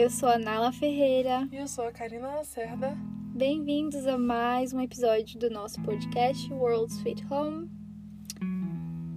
[0.00, 1.46] Eu sou a Nala Ferreira.
[1.52, 2.96] E eu sou a Karina Lacerda.
[3.34, 7.70] Bem-vindos a mais um episódio do nosso podcast World's Sweet Home.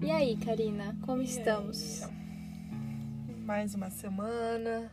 [0.01, 2.03] E aí, Karina, como E estamos?
[2.03, 2.11] aí?
[3.45, 4.91] Mais uma semana,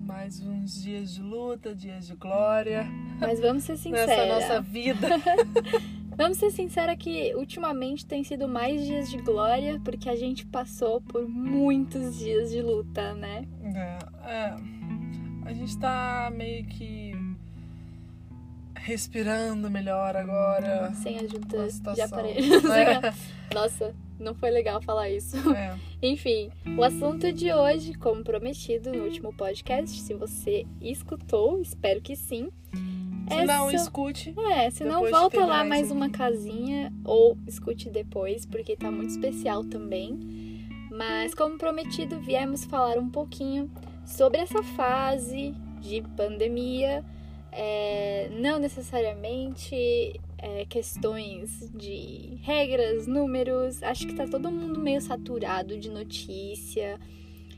[0.00, 2.84] mais uns dias de luta, dias de glória
[3.20, 4.28] Mas vamos ser nessa sinceras.
[4.28, 5.06] nossa vida.
[6.14, 11.00] Vamos ser sincera que ultimamente tem sido mais dias de glória porque a gente passou
[11.00, 13.48] por muitos dias de luta, né?
[14.32, 14.54] É,
[15.44, 17.12] a gente tá meio que
[18.74, 20.90] respirando melhor agora.
[20.94, 22.04] Sem ajuda Uma de situação.
[22.06, 22.64] aparelhos.
[22.72, 23.14] É.
[23.54, 25.36] Nossa, não foi legal falar isso.
[25.54, 25.76] É.
[26.02, 32.16] Enfim, o assunto de hoje, como prometido no último podcast, se você escutou, espero que
[32.16, 32.50] sim.
[33.28, 34.34] Se é não, so- escute.
[34.52, 39.10] É, se não, volta lá mais isso uma casinha ou escute depois, porque tá muito
[39.10, 40.18] especial também.
[40.90, 43.70] Mas, como prometido, viemos falar um pouquinho
[44.04, 47.04] sobre essa fase de pandemia.
[47.50, 53.82] É, não necessariamente é, questões de regras, números.
[53.82, 56.98] Acho que tá todo mundo meio saturado de notícia.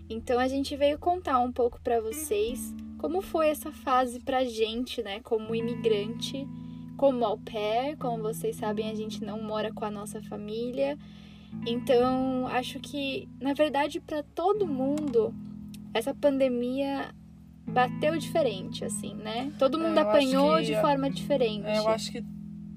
[0.09, 5.03] Então a gente veio contar um pouco pra vocês como foi essa fase pra gente,
[5.03, 6.49] né, como imigrante,
[6.97, 10.99] como au pair, como vocês sabem, a gente não mora com a nossa família.
[11.67, 15.35] Então, acho que, na verdade, pra todo mundo,
[15.95, 17.15] essa pandemia
[17.67, 19.53] bateu diferente, assim, né?
[19.59, 21.67] Todo mundo É, eu acho apanhou que de forma diferente.
[21.67, 22.25] É, eu acho que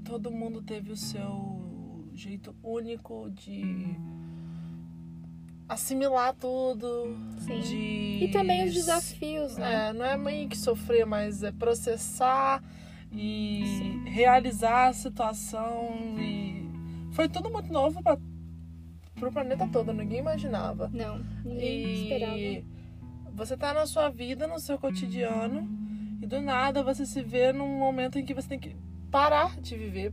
[0.05, 3.95] todo mundo teve o seu jeito único de
[5.67, 7.59] assimilar tudo, Sim.
[7.59, 9.89] de E também os desafios, né?
[9.89, 12.63] É, não é meio que sofrer, mas é processar
[13.11, 14.03] e Sim.
[14.05, 16.65] realizar a situação e
[17.11, 18.17] foi tudo muito novo para
[19.15, 20.89] pro planeta todo, ninguém imaginava.
[20.93, 22.76] Não, ninguém esperava.
[23.37, 25.69] Você tá na sua vida, no seu cotidiano,
[26.21, 28.75] e do nada você se vê num momento em que você tem que
[29.11, 30.11] parar de viver.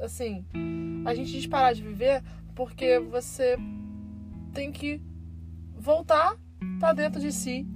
[0.00, 0.44] Assim,
[1.04, 2.22] a gente diz parar de viver
[2.54, 3.56] porque você
[4.52, 5.02] tem que
[5.76, 6.36] voltar
[6.78, 7.66] pra dentro de si,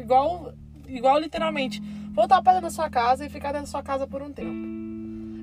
[0.00, 0.52] igual,
[0.88, 1.80] igual literalmente,
[2.12, 4.66] voltar pra dentro da sua casa e ficar dentro da sua casa por um tempo.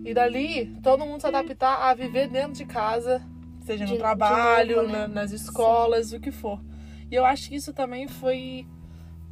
[0.06, 3.22] E dali, todo mundo se adaptar a viver dentro de casa,
[3.62, 5.00] seja De- no trabalho, novo, né?
[5.00, 6.60] na- nas escolas, o que for.
[7.10, 8.68] E eu acho que isso também foi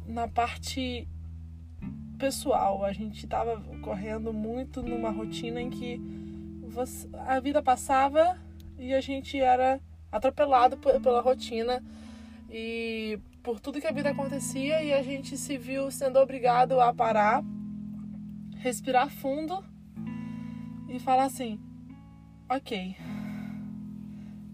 [0.06, 1.08] na parte
[2.18, 2.84] pessoal.
[2.84, 6.00] A gente tava correndo muito numa rotina em que
[6.68, 8.38] você- a vida passava
[8.78, 9.80] e a gente era
[10.10, 11.82] atropelado pe- pela rotina
[12.50, 16.92] e por tudo que a vida acontecia e a gente se viu sendo obrigado a
[16.94, 17.42] parar,
[18.58, 19.64] respirar fundo
[20.88, 21.58] e falar assim:
[22.48, 22.96] ok.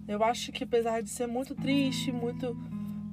[0.06, 2.56] Eu acho que apesar de ser muito triste, muito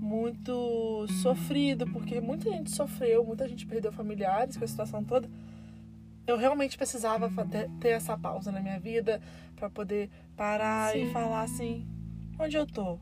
[0.05, 5.27] muito sofrido, porque muita gente sofreu, muita gente perdeu familiares com a situação toda.
[6.27, 7.31] Eu realmente precisava
[7.79, 9.19] ter essa pausa na minha vida
[9.55, 11.05] para poder parar Sim.
[11.05, 11.87] e falar assim:
[12.39, 12.99] onde eu tô?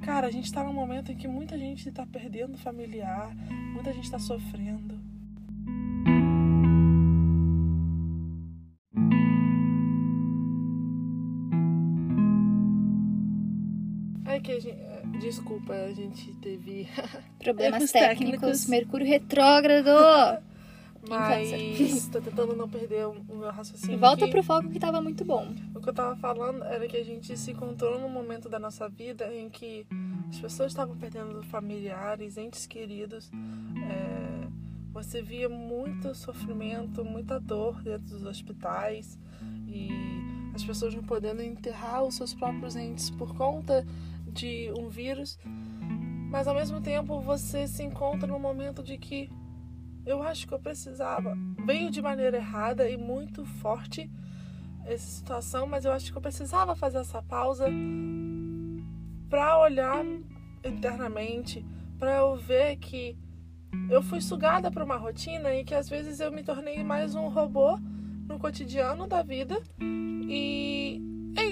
[0.00, 3.34] Cara, a gente tá num momento em que muita gente tá perdendo familiar,
[3.74, 4.98] muita gente tá sofrendo.
[14.24, 14.78] Ai, que a gente,
[15.20, 16.88] desculpa, a gente teve
[17.38, 18.66] Problemas técnicos, técnicos.
[18.66, 20.42] Mercúrio retrógrado.
[21.08, 23.98] Mas tô tentando não perder o o meu raciocínio.
[23.98, 24.32] Volta aqui.
[24.32, 25.52] pro foco que tava muito bom.
[25.74, 28.88] O que eu tava falando era que a gente se encontrou num momento da nossa
[28.88, 29.86] vida em que
[30.28, 33.30] as pessoas estavam perdendo familiares, entes queridos.
[33.82, 34.48] É,
[34.92, 39.18] você via muito sofrimento, muita dor dentro dos hospitais
[39.66, 39.88] e
[40.54, 43.86] as pessoas não podendo enterrar os seus próprios entes por conta
[44.40, 45.38] de um vírus.
[46.30, 49.30] Mas ao mesmo tempo você se encontra num momento de que
[50.06, 51.36] eu acho que eu precisava.
[51.66, 54.10] Veio de maneira errada e muito forte
[54.86, 57.66] essa situação, mas eu acho que eu precisava fazer essa pausa
[59.28, 60.04] para olhar
[60.64, 61.64] internamente,
[61.98, 63.16] para eu ver que
[63.88, 67.28] eu fui sugada para uma rotina e que às vezes eu me tornei mais um
[67.28, 67.78] robô
[68.26, 70.69] no cotidiano da vida e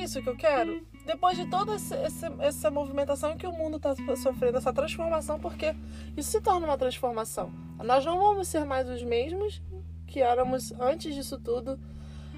[0.09, 0.87] isso que eu quero.
[1.07, 1.95] Depois de toda esse-
[2.41, 5.75] essa movimentação que o mundo está sofrendo, essa transformação, porque
[6.17, 7.51] isso se torna uma transformação.
[7.85, 9.63] Nós não vamos ser mais os mesmos
[10.07, 11.79] que éramos antes disso tudo.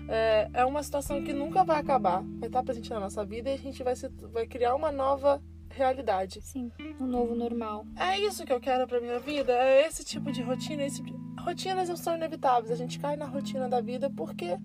[0.08, 3.54] É, é uma situação que nunca vai acabar, vai estar presente na nossa vida e
[3.54, 6.40] a gente vai, se, vai criar uma nova realidade.
[6.42, 7.86] Sim, um novo normal.
[7.96, 10.82] É isso que eu quero pra minha vida, é esse tipo de rotina.
[10.82, 11.00] Esse...
[11.40, 14.56] Rotinas são inevitáveis, a gente cai na rotina da vida porque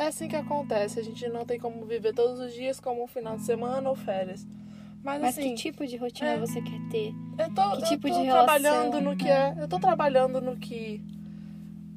[0.00, 0.98] é assim que acontece.
[0.98, 3.94] A gente não tem como viver todos os dias como um final de semana ou
[3.94, 4.46] férias.
[5.02, 6.38] Mas, Mas assim, que tipo de rotina é.
[6.38, 7.14] você quer ter?
[7.38, 9.00] eu tô, que eu tipo tô de trabalhando relação?
[9.02, 9.54] no que é.
[9.58, 11.04] Eu tô trabalhando no que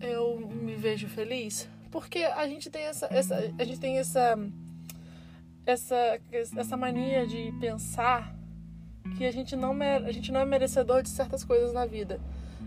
[0.01, 1.69] eu me vejo feliz.
[1.89, 3.07] Porque a gente tem essa.
[3.09, 4.37] essa a gente tem essa.
[5.65, 6.19] Essa,
[6.57, 8.35] essa mania de pensar
[9.17, 12.19] que a gente, não a gente não é merecedor de certas coisas na vida.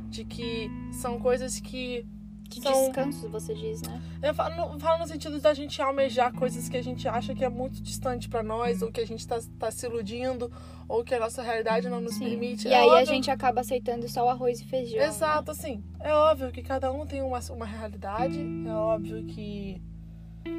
[0.09, 2.07] De que são coisas que
[2.49, 4.01] De São- descanso, você diz, né?
[4.23, 7.45] Eu falo no, falo no sentido da gente almejar coisas que a gente acha que
[7.45, 10.51] é muito distante pra nós, ou que a gente tá, tá se iludindo,
[10.89, 12.29] ou que a nossa realidade não nos Sim.
[12.29, 12.69] permite.
[12.69, 14.99] E É aí a óbvio- gente acaba aceitando só o arroz e feijão.
[14.99, 15.07] né?
[15.07, 15.83] Exato, assim.
[16.01, 19.81] É óbvio que cada um tem uma, uma realidade, é óbvio que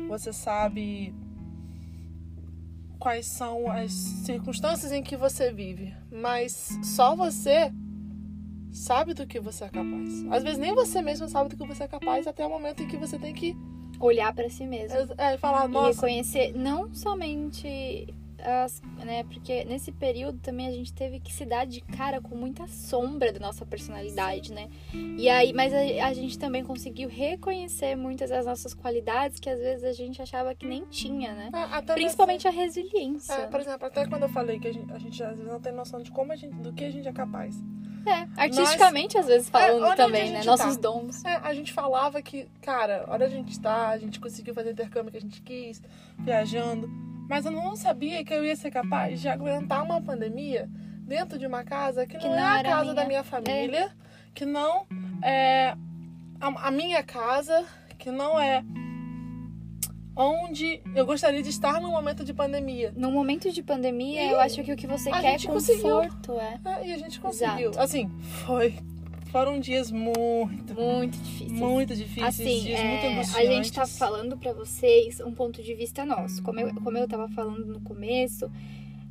[0.09, 1.13] você sabe
[2.99, 7.71] quais são as circunstâncias em que você vive, mas só você
[8.77, 10.25] sabe do que você é capaz.
[10.31, 12.87] Às vezes nem você mesmo sabe do que você é capaz até o momento em
[12.87, 13.55] que você tem que
[13.99, 14.95] Olhar pra si mesmo.
[15.17, 18.07] é, é, falar, E nossa, reconhecer não somente
[18.39, 22.35] as, né, porque nesse período também a gente teve que se dar de cara com
[22.35, 24.69] muita sombra da nossa personalidade, né?
[24.93, 29.59] E aí, mas a, a gente também conseguiu reconhecer muitas das nossas qualidades que às
[29.59, 31.49] vezes a gente achava que nem tinha, né?
[31.53, 33.33] É, até Principalmente a resiliência.
[33.33, 35.59] É, por exemplo, até quando eu falei que a gente, a gente às vezes não
[35.59, 37.59] tem noção de como a gente, do que a gente é capaz.
[38.07, 40.37] É, artisticamente às vezes falando olha onde também, né?
[40.37, 40.81] gente Nossos tá.
[40.81, 41.25] dons.
[41.25, 44.71] É, a gente falava que, cara, olha a gente tá, a gente conseguiu fazer o
[44.71, 45.81] intercâmbio que a gente quis,
[46.19, 46.89] viajando.
[47.29, 50.69] Mas eu não sabia que eu ia ser capaz de aguentar uma pandemia
[51.01, 52.93] dentro de uma casa que, Que não, é a casa minha.
[52.93, 53.91] da minha família,
[54.33, 54.85] que não
[55.21, 55.75] é
[56.39, 57.65] a, a minha casa,
[57.97, 58.63] que não é
[60.17, 62.91] onde eu gostaria de estar no momento de pandemia.
[62.97, 66.33] No momento de pandemia, E eu acho que o que você a quer é conforto,
[66.39, 66.59] é.
[66.65, 67.69] É, e a gente conseguiu.
[67.69, 67.79] Exato.
[67.79, 68.09] Assim,
[68.45, 68.73] foi.
[69.31, 71.55] Foram dias muito, Muito difícil.
[71.57, 73.49] muito difíceis, Assim, dias é, muito a angustiantes.
[73.49, 76.41] gente tá falando pra vocês um ponto de vista nosso.
[76.41, 78.49] Como eu, como eu tava falando no começo,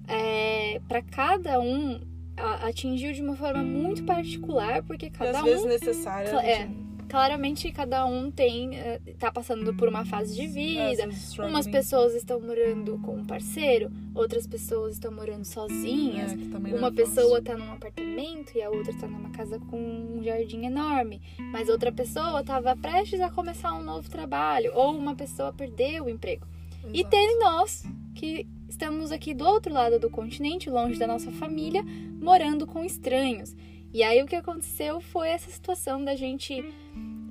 [0.09, 2.01] é, para cada um
[2.37, 6.39] a- atingiu de uma forma muito particular, porque E cada às um vezes necessária.
[6.39, 6.69] A é,
[7.09, 11.03] claramente cada um tem eh, tá passando por uma fase de vida.
[11.05, 11.47] é.
[11.47, 16.33] Umas pessoas estão morando com um parceiro, outras pessoas estão morando sozinhas.
[16.33, 16.95] É, Uma é fácil.
[16.95, 21.21] pessoa tá num apartamento e a outra tá numa casa com um jardim enorme.
[21.53, 24.73] Mas outra pessoa tava prestes a começar um novo trabalho.
[24.75, 26.47] Ou uma pessoa perdeu o emprego.
[26.93, 27.11] E Exato.
[27.11, 31.83] tem nós, que estamos aqui do outro lado do continente, longe da nossa família,
[32.21, 33.55] morando com estranhos.
[33.93, 36.63] E aí o que aconteceu foi essa situação da gente,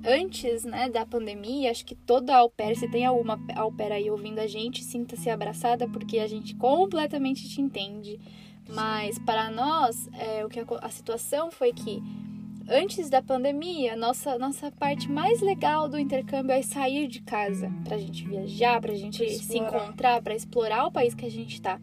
[0.04, 4.10] antes né, da pandemia, acho que toda au pair, se tem alguma au pair aí
[4.10, 8.18] ouvindo a gente, sinta-se abraçada, porque a gente completamente te entende.
[8.68, 12.02] Mas para nós, é, o que a, a situação foi que
[12.68, 17.96] antes da pandemia, nossa, nossa parte mais legal do intercâmbio é sair de casa pra
[17.96, 21.80] gente viajar, pra gente Pra se encontrar, pra explorar o país que a gente tá.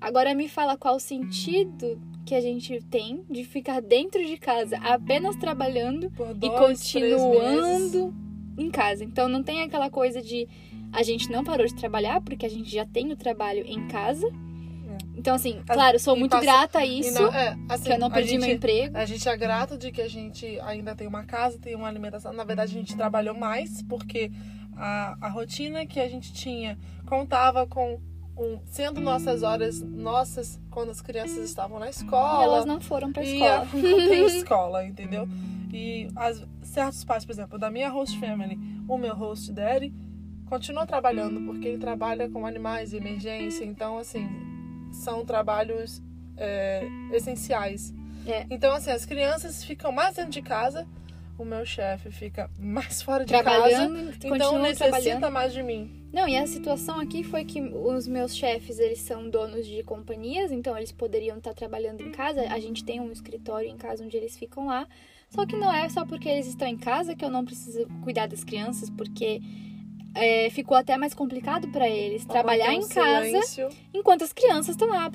[0.00, 4.76] Agora me fala qual o sentido que a gente tem de ficar dentro de casa
[4.78, 6.92] apenas trabalhando e dois, meses.
[6.92, 8.14] continuando
[8.58, 9.04] em casa.
[9.04, 10.48] Então não tem aquela coisa de
[10.92, 14.26] a gente não parou de trabalhar porque a gente já tem o trabalho em casa.
[15.16, 17.84] Então assim, As- claro, sou e muito passa- grata a E isso, não- é, assim,
[17.84, 18.96] que eu não a perdi meu gente- emprego.
[18.96, 22.32] A gente é grato de que a gente ainda tem uma casa, tem uma alimentação.
[22.32, 24.30] Na verdade, a gente trabalhou mais porque
[24.76, 28.00] a, a rotina que a gente tinha contava com
[28.42, 32.42] um, sendo nossas horas nossas quando as crianças estavam na E escola.
[32.44, 33.62] elas não foram pra E escola.
[33.62, 35.28] a- não tem escola, entendeu?
[35.72, 38.58] E as, certos pais, por exemplo, da minha host family,
[38.88, 39.92] o meu host daddy,
[40.46, 44.28] continua trabalhando, porque ele trabalha com animais de emergência, então, assim,
[44.92, 46.02] são trabalhos
[46.36, 47.94] é, essenciais.
[48.26, 48.46] É.
[48.50, 50.86] Então, assim, as crianças ficam mais dentro de casa,
[51.38, 53.90] o meu chefe fica mais fora de casa,
[54.24, 56.01] então necessita mais de mim.
[56.12, 60.52] Não, e a situação aqui foi que os meus chefes, eles são donos de companhias,
[60.52, 62.42] então eles poderiam estar trabalhando em casa.
[62.50, 64.86] A gente tem um escritório em casa onde eles ficam lá.
[65.30, 68.26] Só que não é só porque eles estão em casa que eu não preciso cuidar
[68.26, 69.40] das crianças, porque
[70.14, 73.68] é, ficou até mais complicado para eles trabalhar em casa silêncio.
[73.94, 75.10] enquanto as crianças estão lá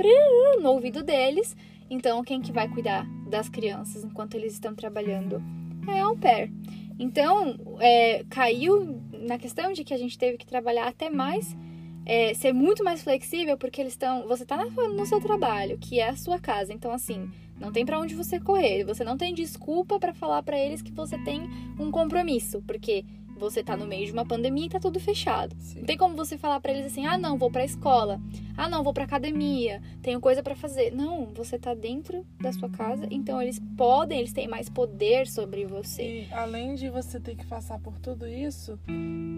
[0.60, 1.56] no ouvido deles.
[1.90, 5.42] Então, quem que vai cuidar das crianças enquanto eles estão trabalhando
[5.88, 6.52] é a au pair.
[7.00, 11.56] Então, é, caiu na questão de que a gente teve que trabalhar até mais,
[12.06, 14.28] é, ser muito mais flexível, porque eles estão.
[14.28, 16.72] Você está no seu trabalho, que é a sua casa.
[16.74, 17.30] Então, assim,
[17.60, 18.86] não tem para onde você correr.
[18.86, 23.04] Você não tem desculpa para falar para eles que você tem um compromisso, porque
[23.38, 25.56] você tá no meio de uma pandemia e tá tudo fechado.
[25.60, 25.80] Sim.
[25.80, 28.20] Não tem como você falar pra eles assim: "Ah, não, vou pra escola.
[28.58, 29.82] Ah, não, vou pra academia.
[30.02, 30.92] Tenho coisa pra fazer".
[30.94, 35.66] Não, você tá dentro da sua casa, então eles podem, eles têm mais poder sobre
[35.66, 36.28] você.
[36.30, 38.78] E além de você ter que passar por tudo isso,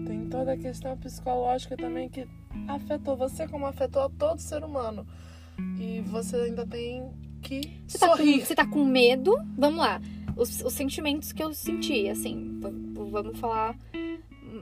[0.06, 2.26] tem toda a questão psicológica também que
[2.68, 5.06] afetou você como afetou a todo ser humano.
[5.78, 7.10] e você ainda tem
[7.42, 8.40] que Você tá, com, sorrir.
[8.46, 9.34] você tá com medo?
[9.56, 10.00] Vamos lá.
[10.40, 13.78] Os, os sentimentos que eu senti, assim, vamos falar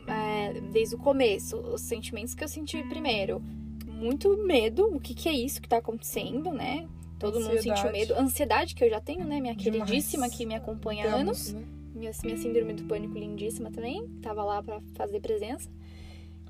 [0.08, 1.56] é, desde o começo.
[1.56, 3.40] Os sentimentos que eu senti primeiro.
[3.86, 6.88] Muito medo, o que, que é isso que tá acontecendo, né?
[7.18, 7.92] Todo mundo sentiu Ansiedade.
[7.92, 8.14] medo.
[8.14, 9.40] Ansiedade, que eu já tenho, né?
[9.40, 9.88] Minha Demais.
[9.88, 11.52] queridíssima que me acompanha há anos.
[11.52, 11.64] Né?
[11.94, 14.06] Minha, minha síndrome do pânico lindíssima também.
[14.22, 15.68] Tava lá pra fazer presença.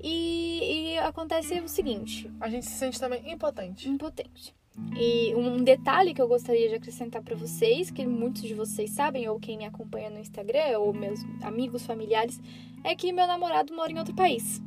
[0.01, 3.89] E, e acontece o seguinte: A gente se sente também impotente.
[3.89, 4.55] impotente.
[4.99, 9.29] E um detalhe que eu gostaria de acrescentar pra vocês, que muitos de vocês sabem,
[9.29, 12.39] ou quem me acompanha no Instagram, ou meus amigos, familiares,
[12.83, 14.61] é que meu namorado mora em outro país.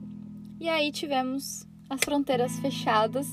[0.59, 3.27] E aí tivemos as fronteiras fechadas,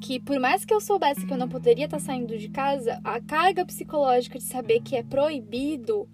[0.00, 3.20] que por mais que eu soubesse que eu não poderia estar saindo de casa, a
[3.20, 6.08] carga psicológica de saber que é proibido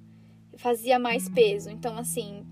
[0.56, 1.70] fazia mais peso.
[1.70, 2.44] Então, assim,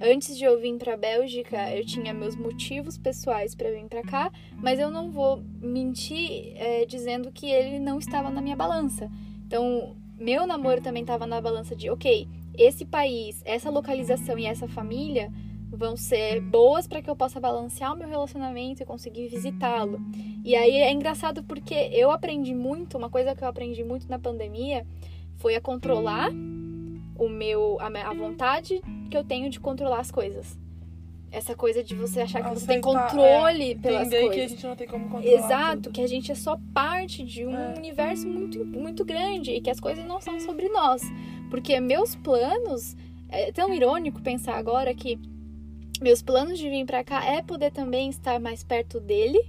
[0.00, 4.30] antes de eu vir pra Bélgica, eu tinha meus motivos pessoais pra vir pra cá,
[4.54, 9.10] mas eu não vou mentir é, dizendo que ele não estava na minha balança.
[9.46, 14.66] Então, meu namoro também estava na balança de, ok, esse país, essa localização e essa
[14.66, 15.30] família
[15.70, 20.00] vão ser boas para que eu possa balancear o meu relacionamento e conseguir visitá-lo.
[20.44, 24.18] E aí é engraçado porque eu aprendi muito, uma coisa que eu aprendi muito na
[24.18, 24.86] pandemia
[25.36, 26.30] foi a controlar
[27.18, 28.80] o meu a, a vontade
[29.10, 30.58] que eu tenho de controlar as coisas.
[31.30, 34.28] Essa coisa de você achar que você tem Aceitar, controle é, pelas Entender que a
[34.28, 34.50] coisas.
[34.52, 35.92] gente não tem como controlar Exato, tudo.
[35.92, 37.74] que a gente é só parte de um É.
[37.76, 41.02] universo muito, muito grande e que as coisas não são sobre nós.
[41.50, 42.96] Porque meus planos,
[43.28, 45.18] é tão irônico pensar agora que
[46.00, 49.40] meus planos de vir pra cá é poder também estar mais perto dele.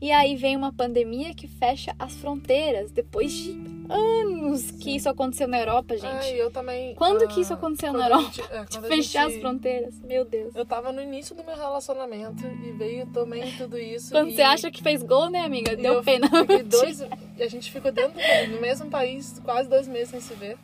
[0.00, 3.52] E aí vem uma pandemia que fecha as fronteiras depois de
[3.90, 6.06] anos que isso aconteceu na Europa, gente.
[6.06, 6.94] Ai, eu também.
[6.94, 8.30] Quando ah, que isso aconteceu na Europa?
[8.32, 10.00] gente- é, De fechar gente- as fronteiras.
[10.00, 10.54] Meu Deus.
[10.54, 14.10] Eu tava no início do meu relacionamento e veio também tudo isso.
[14.12, 15.76] Quando e- você acha que fez gol, né, amiga?
[15.76, 16.28] Deu eu pena.
[16.66, 17.00] Dois,
[17.36, 20.56] e a gente ficou dentro do, no mesmo país quase dois meses sem se ver.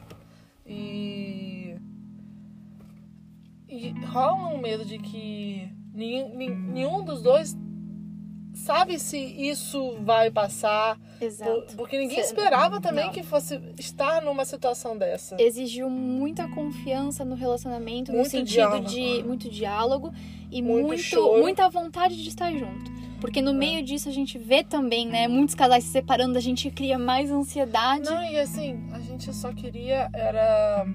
[0.66, 1.76] E.
[3.68, 7.54] E rola um medo de que nenhum, nenhum dos dois
[8.56, 10.98] sabe se isso vai passar.
[11.18, 11.50] Exato.
[11.68, 13.12] por- Porque ninguém esperava também não.
[13.12, 15.34] que fosse estar numa situação dessa.
[15.40, 18.86] exigiu muita confiança no relacionamento, no Muito sentido diálogo.
[18.88, 20.12] de muito diálogo
[20.50, 22.90] e Muito muito, muita vontade de estar junto.
[23.18, 23.42] Porque É.
[23.42, 26.98] no meio disso a gente vê também, né, muitos casais se separando, a gente cria
[26.98, 28.04] mais ansiedade.
[28.04, 30.86] Não, e assim, a gente só queria era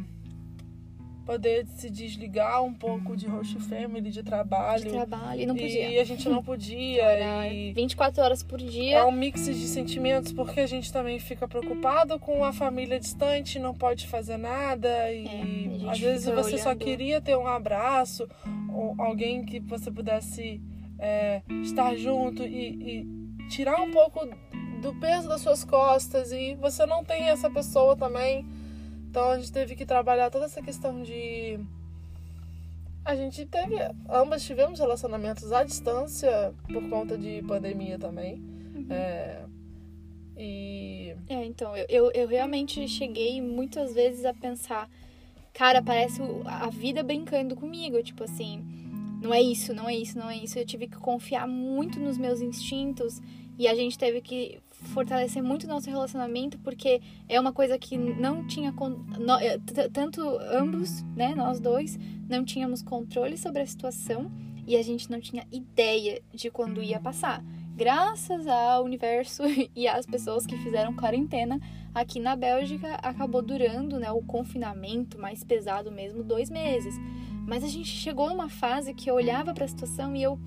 [1.32, 4.84] poder se desligar um pouco de host family, de trabalho.
[4.84, 5.90] de trabalho e não podia.
[5.90, 7.50] E a gente não podia.
[7.50, 9.06] E 24 horas por é dia.
[9.06, 13.74] um mix de sentimentos, porque a gente também fica preocupado com a família distante, não
[13.74, 14.90] pode fazer nada.
[15.12, 15.26] E
[15.86, 16.84] É, às vezes você só olhando.
[16.84, 18.28] queria ter um abraço,
[18.74, 20.62] ou alguém que você pudesse
[21.00, 23.06] é, estar junto e,
[23.40, 24.28] e tirar um pouco
[24.82, 26.34] do peso das suas costas.
[26.34, 28.46] E você não tem essa pessoa também.
[29.12, 31.60] Então a gente teve que trabalhar toda essa questão de.
[33.03, 33.75] A gente teve.
[34.10, 38.36] Ambas tivemos relacionamentos à distância por conta de pandemia também.
[38.36, 38.88] Uhum.
[38.89, 39.44] É,
[40.38, 41.13] e.
[41.27, 44.89] É, então, eu, eu, eu realmente cheguei muitas vezes a pensar,
[45.53, 48.63] cara, parece a vida brincando comigo, tipo assim,
[49.22, 50.58] não é isso, não é isso, não é isso.
[50.58, 53.22] Eu tive que confiar muito nos meus instintos
[53.60, 58.46] e a gente teve que fortalecer muito nosso relacionamento porque é uma coisa que não
[58.46, 60.22] tinha t- tanto
[60.52, 61.98] ambos, né, nós dois,
[62.28, 64.32] não tínhamos controle sobre a situação
[64.68, 67.44] e a gente não tinha ideia de quando ia passar.
[67.76, 69.44] Graças ao universo
[69.76, 71.60] e às pessoas que fizeram quarentena
[71.94, 76.96] aqui na Bélgica, acabou durando, né, o confinamento mais pesado mesmo, dois meses.
[77.48, 80.40] Mas a gente chegou numa fase que eu olhava para a situação e eu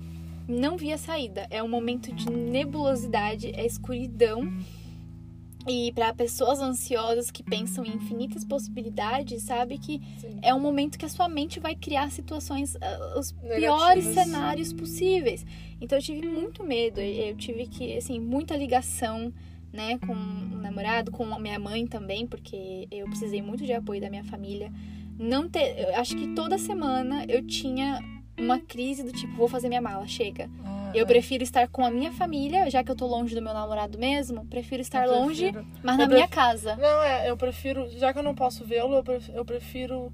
[0.47, 1.47] não via saída.
[1.49, 4.51] É um momento de nebulosidade, é escuridão.
[5.67, 10.37] E para pessoas ansiosas que pensam em infinitas possibilidades, sabe que Sim.
[10.43, 13.59] é um momento que a sua mente vai criar situações, ah, os Negativas.
[13.59, 15.43] piores cenários possíveis.
[15.81, 19.33] Então eu tive muito medo, eu tive que, assim, muita ligação,
[19.73, 23.99] né, com o namorado, com a minha mãe também, porque eu precisei muito de apoio
[23.99, 24.71] da minha família.
[25.17, 27.99] Não ter, eu acho que toda semana eu tinha
[28.37, 30.49] uma crise do tipo, vou fazer minha mala, chega.
[30.63, 31.05] Ah, Eu é.
[31.05, 34.45] prefiro estar com a minha família, já que eu tô longe do meu namorado mesmo,
[34.45, 36.75] prefiro estar Eu longe, prefiro- mas eu na minha casa.
[36.75, 40.11] Não, é, eu prefiro, já que eu não posso vê-lo, eu prefiro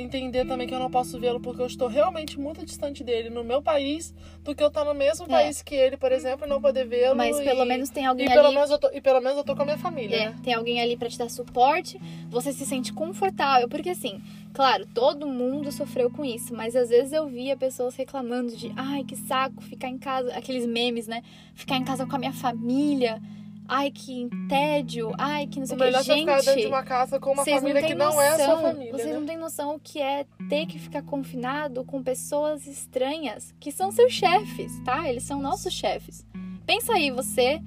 [0.00, 3.42] entender também que eu não posso vê-lo porque eu estou realmente muito distante dele no
[3.44, 4.14] meu país
[4.44, 5.28] do que eu estar no mesmo É.
[5.28, 7.16] país que ele, por exemplo, e não poder vê-lo.
[7.16, 9.38] Mas pelo e- menos tem E alguém pelo, ali menos eu tô, e pelo menos
[9.38, 10.36] eu tô com a minha família, É, né?
[10.42, 12.00] tem alguém ali pra te dar suporte,
[12.30, 14.20] você se sente confortável, porque assim,
[14.52, 19.04] claro, todo mundo sofreu com isso, mas às vezes eu via pessoas reclamando de, ai,
[19.04, 21.22] que saco ficar em casa, aqueles memes, né?
[21.54, 23.20] Ficar em casa com a minha família.
[23.68, 25.84] Ai, que tédio, ai, que não sei O que.
[25.84, 27.96] melhor é você ficar dentro de Gente, uma casa com uma família não que têm
[27.96, 28.92] não é a sua noção, família.
[28.92, 29.18] Vocês né?
[29.18, 33.92] não têm noção o que é ter que ficar confinado com pessoas estranhas que são
[33.92, 35.06] seus chefes, tá?
[35.08, 36.26] Eles são nossos chefes.
[36.64, 37.60] Pensa aí, você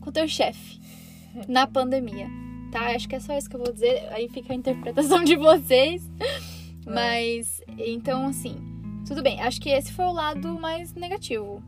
[0.00, 0.80] com teu chefe
[1.48, 2.28] na pandemia,
[2.70, 2.94] tá?
[2.94, 4.08] Acho que é só isso que eu vou dizer.
[4.12, 6.08] Aí fica a interpretação de vocês.
[6.86, 8.56] Mas, então, assim,
[9.06, 9.40] tudo bem.
[9.40, 11.62] Acho que esse foi o lado mais negativo.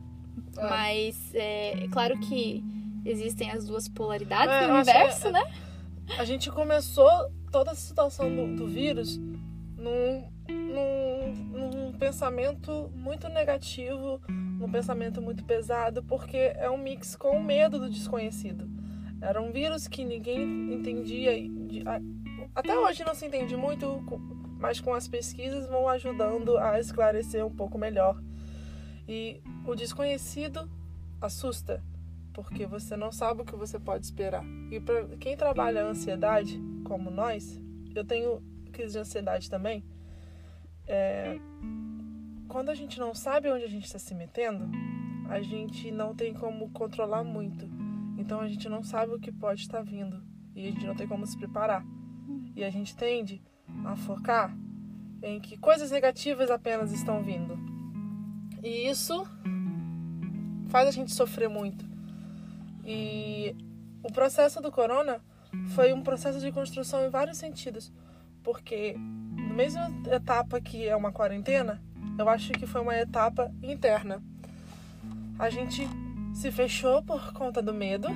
[0.57, 0.69] É.
[0.69, 2.63] Mas, é claro que
[3.05, 5.43] existem as duas polaridades É, acho- universo, é- né?
[6.17, 7.09] A gente começou
[7.51, 9.17] toda a situação do, do vírus
[9.77, 17.29] num, num, num pensamento muito negativo, num pensamento muito pesado, porque é um mix com
[17.37, 18.69] o medo do desconhecido.
[19.21, 21.31] Era um vírus que ninguém entendia.
[22.53, 24.03] Até hoje não se entende muito,
[24.59, 28.21] mas com as pesquisas vão ajudando a esclarecer um pouco melhor.
[29.07, 30.69] E o desconhecido
[31.21, 31.81] assusta,
[32.35, 34.43] porque você não sabe o que você pode esperar.
[34.69, 37.59] E para quem trabalha a ansiedade, como nós,
[37.95, 39.83] eu tenho crise de ansiedade também.
[40.85, 41.39] é,
[42.49, 44.69] quando a gente não sabe onde a gente está se metendo,
[45.29, 47.65] a gente não tem como controlar muito.
[48.17, 50.21] Então a gente não sabe o que pode estar vindo
[50.53, 51.85] e a gente não tem como se preparar.
[52.55, 53.41] E a gente tende
[53.85, 54.55] a focar
[55.23, 57.57] em que coisas negativas apenas estão vindo.
[58.61, 59.25] E isso
[60.67, 61.94] faz a gente sofrer muito.
[62.85, 63.55] E
[64.03, 65.19] o processo do corona
[65.73, 67.91] foi um processo de construção em vários sentidos,
[68.43, 71.81] porque na mesma etapa que é uma quarentena,
[72.17, 74.21] eu acho que foi uma etapa interna.
[75.39, 75.87] A gente
[76.33, 78.07] se fechou por conta do medo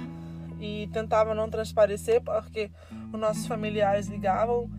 [0.60, 2.70] e tentava não transparecer porque
[3.12, 4.70] os nossos familiares ligavam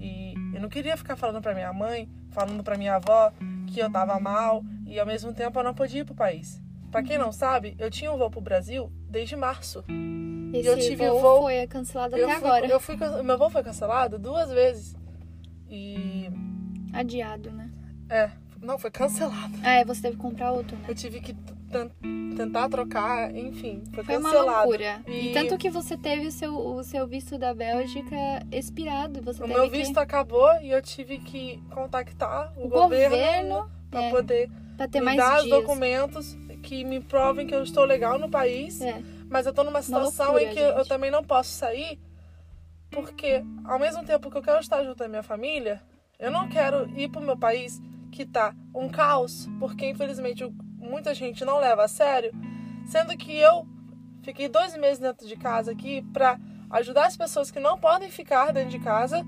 [0.00, 3.32] e eu não queria ficar falando para minha mãe, falando para minha avó
[3.66, 6.65] que eu tava mal e ao mesmo tempo eu não podia ir pro país.
[6.96, 9.84] Para quem não sabe, eu tinha um voo pro Brasil desde março.
[10.54, 12.66] Esse eu tive voo, voo- foi cancelado Eu até fui, agora.
[12.66, 14.96] eu fui, meu voo foi cancelado duas vezes.
[15.68, 16.30] E
[16.94, 17.70] Adiado, né?
[18.08, 18.30] é,
[18.62, 19.52] não foi cancelado.
[19.62, 20.84] Ah, é, você teve que comprar outro, né?
[20.88, 21.34] Eu tive que
[21.70, 21.90] ten-
[22.34, 24.68] tentar trocar, enfim, foi, Foi uma cancelado.
[24.70, 25.02] loucura.
[25.06, 25.28] E...
[25.28, 28.16] E- tanto que você teve o seu, o seu visto da Bélgica
[28.50, 29.20] expirado.
[29.20, 29.76] Você O meu que...
[29.76, 34.88] visto acabou e eu tive que contactar o, O governo, governo para é, poder pra
[34.88, 35.60] ter me mais dar os dias.
[35.60, 38.80] documentos que me provem que eu estou legal no país.
[38.80, 39.00] É.
[39.30, 40.88] Mas eu tô numa situação loucura, em que eu gente.
[40.88, 41.98] também não posso sair,
[42.90, 45.82] porque ao mesmo tempo que eu quero estar junto da minha família,
[46.18, 47.80] eu não quero ir pro meu país
[48.12, 52.32] que tá um caos, porque infelizmente o- muita gente não leva a sério,
[52.86, 53.66] sendo que eu
[54.22, 56.38] fiquei dois meses dentro de casa aqui pra
[56.70, 59.24] ajudar as pessoas que não podem ficar dentro de casa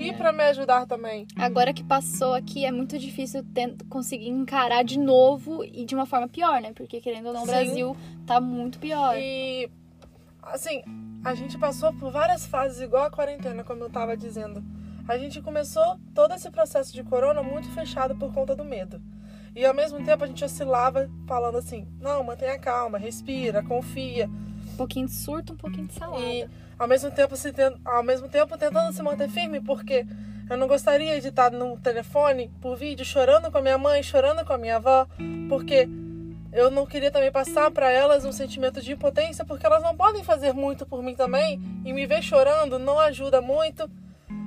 [0.00, 1.26] e pra me ajudar também.
[1.36, 3.44] Agora que passou aqui, é muito difícil
[3.88, 6.72] conseguir encarar de novo e de uma forma pior, né?
[6.74, 7.46] Porque querendo ou não, o.
[7.46, 9.16] Brasil tá muito pior.
[9.18, 9.70] E
[10.42, 10.82] assim,
[11.24, 14.62] a gente passou por várias fases igual a quarentena, como eu tava dizendo.
[15.06, 19.00] A gente começou todo esse processo de corona muito fechado por conta do medo.
[19.54, 24.28] E ao mesmo tempo a gente oscilava falando assim: "Não, mantenha calma, respira, confia".
[24.72, 26.22] Um pouquinho de surto, um pouquinho de salada.
[26.22, 26.48] E
[26.80, 27.52] ao mesmo tempo se
[27.84, 30.06] ao mesmo tempo tentando se manter firme, porque
[30.48, 34.42] eu não gostaria de estar no telefone por vídeo chorando com a minha mãe, chorando
[34.46, 35.06] com a minha avó,
[35.46, 35.86] porque
[36.52, 40.24] eu não queria também passar para elas um sentimento de impotência, porque elas não podem
[40.24, 43.88] fazer muito por mim também, e me ver chorando não ajuda muito.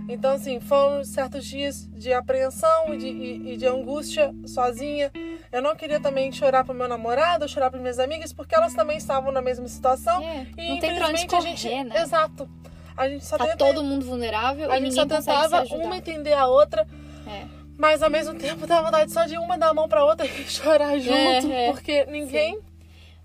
[0.10, 5.12] Então, assim, foram certos dias de apreensão e de, e- e de angústia sozinha.
[5.54, 8.98] Eu não queria também chorar pro meu namorado, chorar para minhas amigas, porque elas também
[8.98, 10.22] estavam na mesma situação.
[10.24, 11.84] É, E não tem pra onde correr, a gente.
[11.84, 12.02] né?
[12.02, 12.50] Exato.
[12.98, 13.58] A gente só Tá tenta.
[13.58, 16.88] todo mundo vulnerável a gente só tentava uma entender a outra,
[17.28, 17.46] É.
[17.78, 20.30] mas ao mesmo tempo dá vontade só de uma dar a mão pra outra e
[20.50, 21.72] chorar junto, é.
[21.72, 22.60] porque ninguém.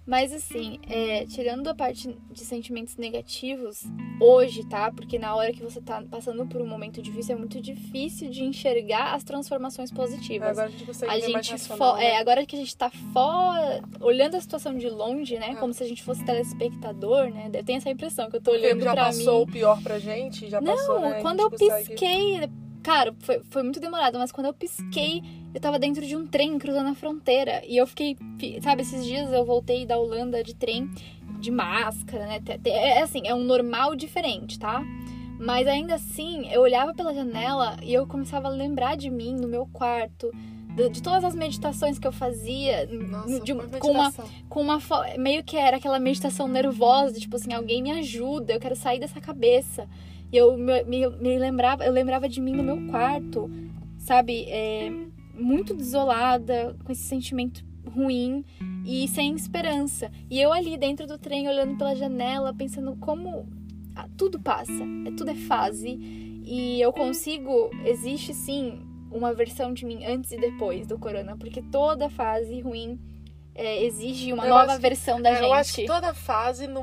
[0.09, 3.85] Mas assim, é, tirando a parte de sentimentos negativos,
[4.19, 4.91] hoje, tá?
[4.91, 8.43] Porque na hora que você tá passando por um momento difícil, é muito difícil de
[8.43, 10.49] enxergar as transformações positivas.
[10.49, 12.07] Agora a gente consegue a gente racional, né?
[12.07, 15.51] é, agora que a gente tá fora, olhando a situação de longe, né?
[15.51, 15.55] É.
[15.57, 17.51] Como se a gente fosse telespectador, né?
[17.53, 19.51] Eu tenho essa impressão que eu tô olhando já pra passou mim.
[19.51, 21.19] o pior pra gente, já passou, Não, né?
[21.19, 22.49] A quando eu consegue- pisquei,
[22.83, 25.23] cara, foi, foi muito demorado, mas quando eu pisquei,
[25.55, 27.63] eu tava dentro de um trem cruzando a fronteira.
[27.67, 30.91] E eu fiquei, fi- sabe, esses dias eu voltei da Holanda de trem,
[31.41, 32.41] de máscara, né?
[32.41, 34.83] Te- É assim, é um normal diferente, tá?
[35.41, 39.47] Mas ainda assim, eu olhava pela janela e eu começava a lembrar de mim no
[39.47, 40.33] meu quarto,
[40.75, 44.11] de, de todas as meditações que eu fazia, Nossa, de- com uma
[44.49, 44.79] com uma
[45.17, 48.99] meio que era aquela meditação nervosa, de, tipo assim, alguém me ajuda, eu quero sair
[48.99, 49.89] dessa cabeça.
[50.31, 53.51] E eu me, me, lembrava, eu lembrava de mim no meu quarto,
[53.99, 54.91] sabe, é,
[55.35, 58.45] muito desolada, com esse sentimento ruim
[58.85, 60.11] e sem esperança.
[60.31, 63.49] E eu ali dentro do trem, olhando pela janela, pensando como
[64.17, 64.73] tudo passa,
[65.07, 65.99] é, tudo é fase.
[66.45, 71.63] E eu consigo, existe sim uma versão de mim antes e depois do corona, porque
[71.63, 72.99] toda fase ruim
[73.55, 75.45] é, exige uma Eu nova acho- versão da É, gente.
[75.45, 76.83] Eu acho que toda fase no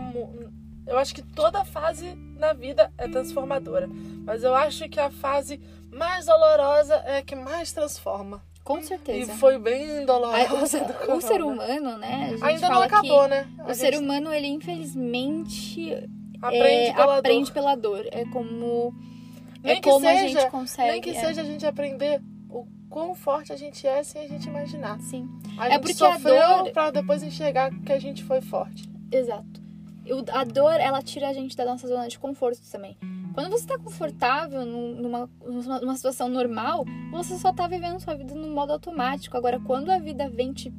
[0.88, 2.06] eu acho que toda fase
[2.38, 3.88] na vida é transformadora,
[4.26, 5.60] mas eu acho que a fase
[5.92, 8.42] mais dolorosa é a que mais transforma.
[8.64, 9.34] Com E certeza.
[9.36, 10.80] foi bem dolorosa.
[10.80, 12.36] do o, o ser humano, né?
[12.42, 13.48] A ainda não acabou, né?
[13.60, 15.92] o A ser gente humano, ele infelizmente
[16.42, 17.54] aprende é, pela aprende dor.
[17.54, 18.06] pela dor.
[18.12, 18.94] É como,
[19.64, 20.92] é Nem que como a seja- gente consegue.
[20.92, 24.28] Nem que é, seja a gente aprender o quão forte a gente é sem a
[24.28, 25.00] gente imaginar.
[25.00, 28.42] Sim, A É gente porque a sofreu dor- pra depois enxergar que a gente foi
[28.42, 28.90] forte.
[29.12, 29.64] exato.
[30.34, 32.98] A dor, ela tira a gente da nossa zona de conforto também.
[33.34, 35.30] Quando você tá confortável num- numa,
[35.82, 39.36] numa situação normal, você só tá vivendo sua vida no modo automático.
[39.36, 40.72] Agora, quando a vida vem te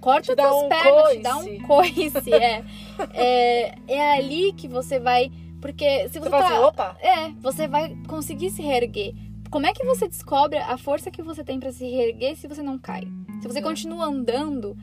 [0.00, 2.10] corta Te tuas um pernas, te dá um coice.
[2.10, 2.64] coice, é.
[3.14, 3.74] é.
[3.86, 5.30] É ali que você vai.
[5.60, 6.48] Porque se Você você, fala tá.
[6.54, 9.14] assim, opa, É, você vai conseguir se reerguer.
[9.50, 12.62] Como é que você descobre a força que você tem pra se reerguer se você
[12.62, 13.04] não cai?
[13.40, 13.62] Se você É.
[13.62, 14.76] continua andando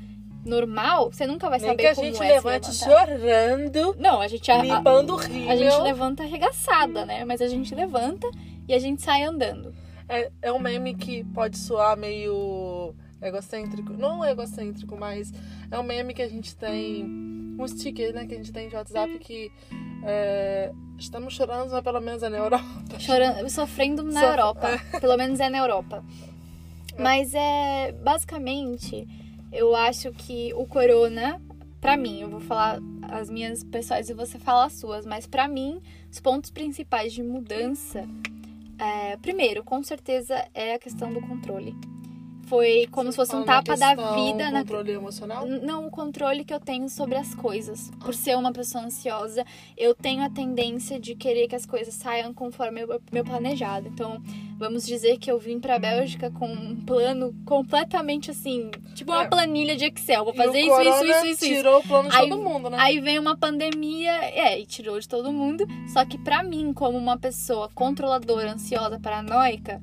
[0.46, 4.28] normal, você nunca vai nem saber que a como gente é levante chorando, Não, a
[4.28, 5.50] gente limpando o rio.
[5.52, 7.24] a gente levanta arregaçada, né?
[7.26, 8.30] Mas a gente levanta
[8.68, 9.74] e a gente sai andando.
[10.10, 13.94] É, é um meme que pode soar meio egocêntrico.
[13.94, 15.32] Não egocêntrico, mas
[15.70, 17.06] é um meme que a gente tem.
[17.60, 18.26] Um sticker, né?
[18.26, 19.52] Que a gente tem de WhatsApp que.
[20.04, 22.66] é, estamos chorando, mas pelo menos é na Europa.
[23.00, 24.68] Chorando, sofrendo na Sof- Europa.
[25.00, 26.04] Pelo menos é na Europa.
[26.98, 29.08] Mas é basicamente,
[29.52, 31.42] eu acho que o corona,
[31.80, 35.48] pra mim, eu vou falar as minhas pessoais e você fala as suas, mas pra
[35.48, 38.08] mim, os pontos principais de mudança,
[38.80, 41.76] é, primeiro, com certeza, é a questão do controle.
[42.52, 45.48] Foi como se fosse um tapa da vida na controle emocional?
[45.48, 47.90] não o controle que eu tenho sobre as coisas.
[48.04, 49.46] Por ser uma pessoa ansiosa,
[49.78, 53.88] eu tenho a tendência de querer que as coisas saiam conforme eu- meu planejado.
[53.88, 54.22] Então,
[54.60, 59.28] vamos dizer que eu vim pra Bélgica com um plano completamente assim, tipo uma É.
[59.30, 60.26] planilha de Excel.
[60.26, 61.46] Vou fazer o isso, isso, isso, isso, isso.
[61.46, 62.76] tirou o plano de Aí- todo mundo, né?
[62.82, 65.66] Aí vem uma pandemia, é, e tirou de todo mundo.
[65.94, 69.82] Só que pra mim, como uma pessoa controladora, ansiosa, paranoica,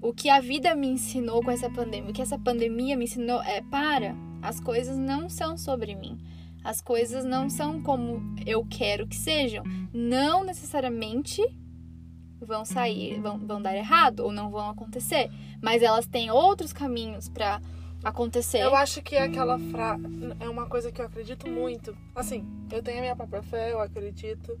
[0.00, 3.42] o que a vida me ensinou com essa pandemia, o que essa pandemia me ensinou
[3.42, 6.18] é para, as coisas não são sobre mim.
[6.62, 9.64] As coisas não são como eu quero que sejam.
[9.92, 11.42] Não necessariamente
[12.38, 15.30] vão sair, vão, vão dar errado ou não vão acontecer,
[15.62, 17.60] mas elas têm outros caminhos pra
[18.02, 18.62] acontecer.
[18.62, 20.04] Eu acho que é aquela frase.
[20.38, 21.96] É uma coisa que eu acredito muito.
[22.14, 24.58] Assim, eu tenho a minha própria fé, eu acredito.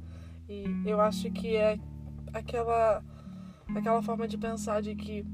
[0.48, 1.78] E eu acho que é
[2.32, 3.02] aquela.
[3.74, 5.24] Aquela forma de pensar de que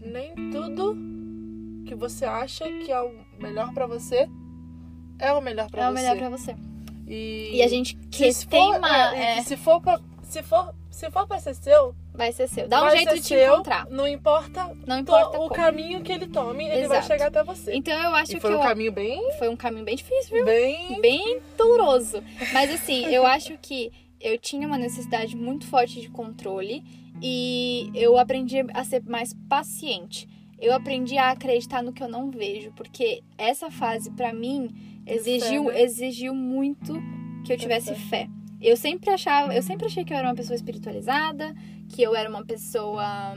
[0.00, 0.96] nem tudo
[1.86, 4.28] que você acha que é o melhor pra você
[5.18, 5.94] é o melhor pra é o você.
[6.02, 6.56] melhor pra você.
[7.06, 9.14] E, E a gente que se tem for, uma.
[9.16, 12.68] é, é, se for pra, se for se for pra ser seu, vai ser seu.
[12.68, 13.86] Dá um vai jeito de te seu, encontrar.
[13.90, 15.50] Não importa, Não importa o como.
[15.50, 17.06] caminho que ele tome, ele vai Exato.
[17.08, 17.74] chegar até você.
[17.74, 20.36] Então eu acho E que foi um eu- caminho bem, foi um caminho bem difícil,
[20.36, 20.44] viu?
[20.44, 22.22] bem Bem doloroso.
[22.52, 26.82] Mas assim, eu acho que eu tinha uma necessidade muito forte de controle
[27.22, 30.28] e eu aprendi a ser mais paciente.
[30.58, 34.68] Eu aprendi a acreditar no que eu não vejo, porque essa fase pra mim
[35.06, 35.82] exigiu né?
[35.82, 36.94] exigiu muito
[37.44, 38.28] que eu tivesse fé.
[38.60, 41.54] Eu sempre achava, eu sempre achei que eu era uma pessoa espiritualizada,
[41.90, 43.36] que eu era uma pessoa,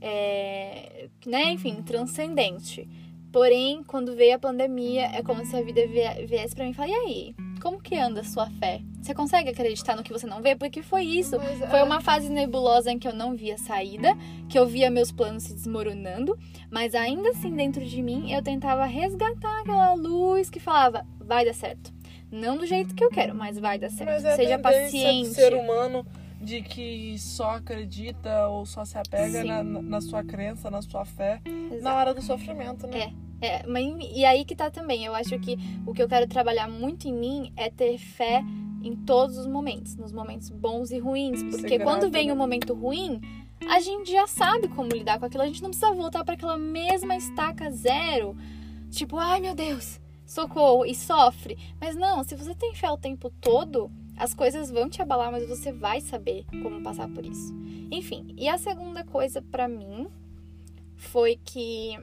[0.00, 2.88] é, né, enfim, transcendente.
[3.32, 6.74] Porém, quando veio a pandemia, é como se a vida vie- viesse pra mim e
[6.74, 7.34] falasse, e aí,
[7.64, 8.82] como que anda a sua fé?
[9.00, 10.54] Você consegue acreditar no que você não vê?
[10.54, 11.38] Porque foi isso.
[11.38, 14.14] Mas, Foi é, uma fase nebulosa em que eu não via saída,
[14.50, 16.38] que eu via meus planos se desmoronando,
[16.70, 21.54] mas ainda assim dentro de mim eu tentava resgatar aquela luz que falava, vai dar
[21.54, 21.90] certo.
[22.30, 24.10] Não do jeito que eu quero, mas vai dar certo.
[24.10, 25.28] mas é Seja paciente.
[25.30, 26.04] do ser humano
[26.38, 31.40] de que só acredita ou só se apega na na sua crença, na sua fé,
[31.46, 31.82] Exato.
[31.82, 32.98] na hora do sofrimento, né?
[33.04, 33.12] É,
[33.66, 35.04] mas, e aí que tá também.
[35.04, 38.42] Eu acho que o que eu quero trabalhar muito em mim é ter fé
[38.82, 41.40] em todos os momentos, nos momentos bons e ruins.
[41.40, 42.32] Ser Porque quando vem né?
[42.32, 43.20] um momento ruim,
[43.68, 45.42] a gente já sabe como lidar com aquilo.
[45.42, 48.36] A gente não precisa voltar para aquela mesma estaca zero.
[48.90, 51.58] Tipo, ai meu Deus, socorro, e sofre.
[51.80, 55.48] Mas não, se você tem fé o tempo todo, as coisas vão te abalar, mas
[55.48, 57.54] você vai saber como passar por isso.
[57.90, 60.06] Enfim, e a segunda coisa pra mim
[60.96, 61.98] foi que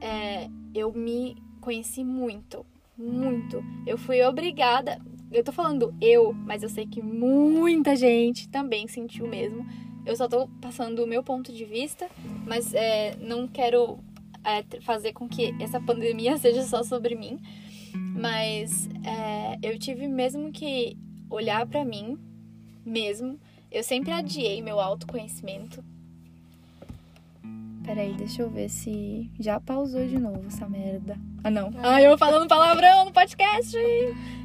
[0.00, 2.64] é, eu me conheci muito,
[2.96, 3.62] muito.
[3.86, 4.98] Eu fui obrigada.
[5.32, 9.66] Eu tô falando eu, mas eu sei que muita gente também sentiu mesmo.
[10.04, 12.08] Eu só tô passando o meu ponto de vista,
[12.46, 13.98] mas é, não quero
[14.44, 17.40] é, fazer com que essa pandemia seja só sobre mim,
[18.14, 20.96] mas é, eu tive mesmo que
[21.28, 22.16] olhar para mim
[22.84, 23.40] mesmo.
[23.70, 25.84] Eu sempre adiei meu autoconhecimento.
[27.86, 31.16] Peraí, deixa eu ver se já pausou de novo essa merda.
[31.44, 31.70] Ah, não.
[31.80, 33.76] Ah, eu falando palavrão no podcast.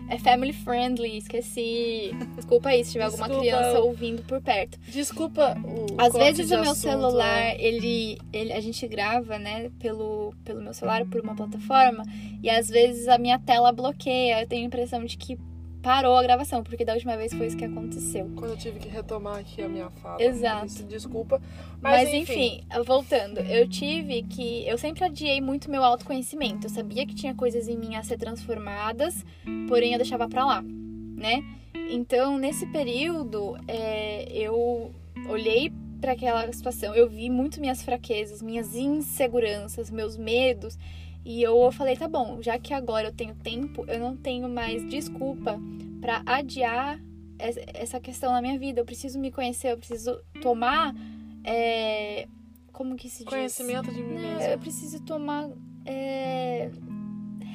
[0.08, 2.12] É family friendly, esqueci.
[2.36, 3.50] Desculpa aí se tiver alguma Desculpa.
[3.50, 4.78] criança ouvindo por perto.
[4.88, 10.36] Desculpa o Às vezes o meu assunto, celular, ele, ele, a gente grava, né, pelo,
[10.44, 12.04] pelo meu celular, por uma plataforma,
[12.44, 14.42] e às vezes a minha tela bloqueia.
[14.42, 15.40] Eu tenho a impressão de que
[15.82, 18.30] parou a gravação, porque da última vez foi isso que aconteceu.
[18.36, 20.22] Quando eu tive que retomar aqui a minha fala.
[20.22, 20.66] Exato.
[20.68, 21.42] Isso, Desculpa.
[21.82, 24.68] Mas, Mas, enfim, voltando, eu tive que.
[24.68, 26.68] Eu sempre adiei muito meu autoconhecimento.
[26.68, 29.26] Eu sabia que tinha coisas em mim a ser transformadas,
[29.68, 31.44] porém eu deixava pra lá, né?
[31.90, 34.94] Então, nesse período, é, eu
[35.28, 40.78] olhei para aquela situação, eu vi muito minhas fraquezas, minhas inseguranças, meus medos.
[41.24, 44.88] E eu falei, tá bom, já que agora eu tenho tempo, eu não tenho mais
[44.90, 45.60] desculpa
[46.02, 47.00] pra adiar
[47.40, 48.82] es- essa questão na minha vida.
[48.82, 50.96] Eu preciso me conhecer, eu preciso tomar.
[51.44, 52.28] é,
[52.72, 53.26] como que se diz?
[53.34, 54.44] Conhecimento de mim mesma.
[54.44, 55.50] eu preciso tomar
[55.86, 56.70] é,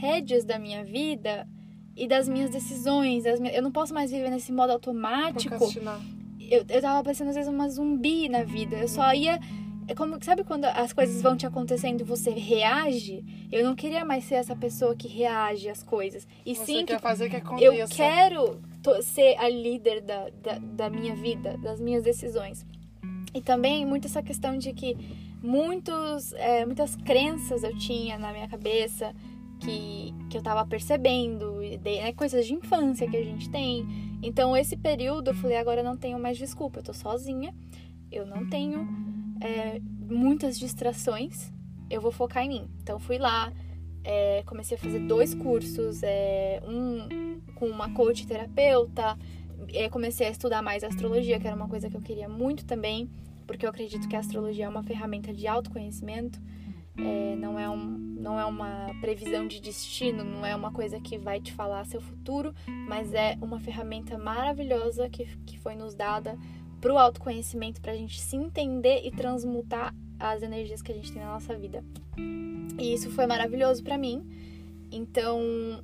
[0.01, 1.47] rédeas da minha vida
[1.97, 3.25] e das minhas decisões.
[3.25, 5.55] das minhas- Eu não posso mais viver nesse modo automático.
[6.41, 8.77] Eu, eu tava parecendo às vezes uma zumbi na vida.
[8.77, 9.39] Eu só ia.
[9.89, 13.25] É como, sabe quando as coisas vão te acontecendo e você reage?
[13.53, 16.27] Eu não queria mais ser essa pessoa que reage às coisas.
[16.45, 17.73] E Você sim quer que fazer que aconteça.
[17.73, 18.61] eu quero
[19.03, 22.67] ser a líder da, da, da minha vida, das minhas decisões.
[23.33, 24.97] E também muito essa questão de que
[25.41, 29.15] muitos, é, muitas crenças eu tinha na minha cabeça
[29.61, 33.87] que, que eu tava percebendo, né, coisas de infância que a gente tem.
[34.23, 37.55] Então, esse período eu falei: agora eu não tenho mais desculpa, eu tô sozinha,
[38.11, 38.87] eu não tenho
[39.41, 41.53] é, muitas distrações,
[41.91, 42.71] eu vou focar em mim.
[42.83, 43.53] Então, fui lá,
[44.05, 49.17] é, comecei a fazer dois cursos, é, um com uma coach terapeuta,
[49.73, 53.11] é, comecei a estudar mais astrologia, que era uma coisa que eu queria muito também,
[53.47, 56.41] porque eu acredito que a astrologia é uma ferramenta de autoconhecimento,
[56.99, 61.19] é, não, é um, não é uma previsão de destino, não é uma coisa que
[61.19, 62.55] vai te falar seu futuro,
[62.89, 66.39] mas é uma ferramenta maravilhosa que, que foi nos dada
[66.81, 71.13] para o autoconhecimento, para a gente se entender e transmutar as energias que a gente
[71.13, 71.85] tem na nossa vida.
[72.79, 74.27] E isso foi maravilhoso para mim.
[74.91, 75.41] Então,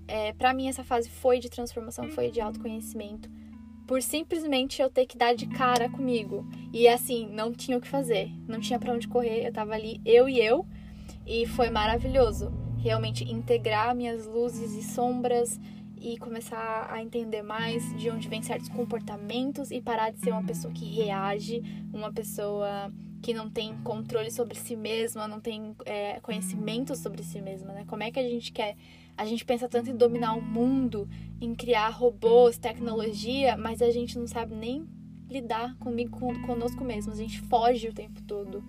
[0.07, 3.29] é, para mim, essa fase foi de transformação, foi de autoconhecimento.
[3.87, 6.47] Por simplesmente eu ter que dar de cara comigo.
[6.73, 8.31] E assim, não tinha o que fazer.
[8.47, 9.47] Não tinha para onde correr.
[9.47, 10.65] Eu tava ali, eu e eu.
[11.27, 12.53] E foi maravilhoso.
[12.79, 15.59] Realmente integrar minhas luzes e sombras
[16.03, 20.43] e começar a entender mais de onde vem certos comportamentos e parar de ser uma
[20.43, 21.63] pessoa que reage,
[21.93, 27.41] uma pessoa que não tem controle sobre si mesma, não tem é, conhecimento sobre si
[27.41, 27.85] mesma, né?
[27.87, 28.77] Como é que a gente quer?
[29.17, 31.09] A gente pensa tanto em dominar o mundo,
[31.41, 34.89] em criar robôs, tecnologia, mas a gente não sabe nem
[35.33, 37.13] lidar comigo, com, conosco mesmo.
[37.13, 38.63] A gente foge o tempo todo.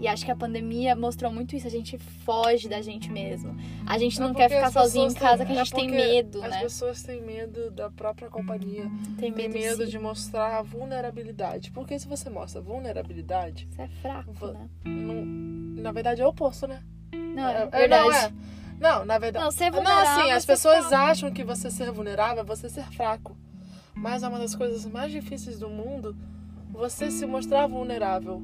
[0.00, 1.66] E acho que a pandemia mostrou muito isso.
[1.66, 3.56] A gente foge da gente mesmo.
[3.86, 5.72] A gente não É quer ficar as sozinho em casa, têm- que a é gente
[5.74, 6.60] tem porque medo, As né?
[6.60, 8.90] pessoas têm medo da própria companhia.
[9.18, 9.90] Tem Tem medo, medo sim.
[9.90, 11.70] de mostrar a vulnerabilidade.
[11.70, 14.68] Porque se você mostra vulnerabilidade, Você é fraco, né?
[14.84, 16.82] não- na verdade é o oposto, né?
[17.12, 18.02] Não, é, é, é, verdade.
[18.08, 18.32] não, é.
[18.80, 19.44] Não, na verdade.
[19.44, 20.94] Não, ser Não, vulnerável assim, é as pessoas fraco.
[21.12, 23.36] acham que você ser vulnerável é você ser fraco.
[23.94, 26.16] Mas é uma das coisas mais difíceis do mundo
[26.70, 28.42] você se mostrar vulnerável.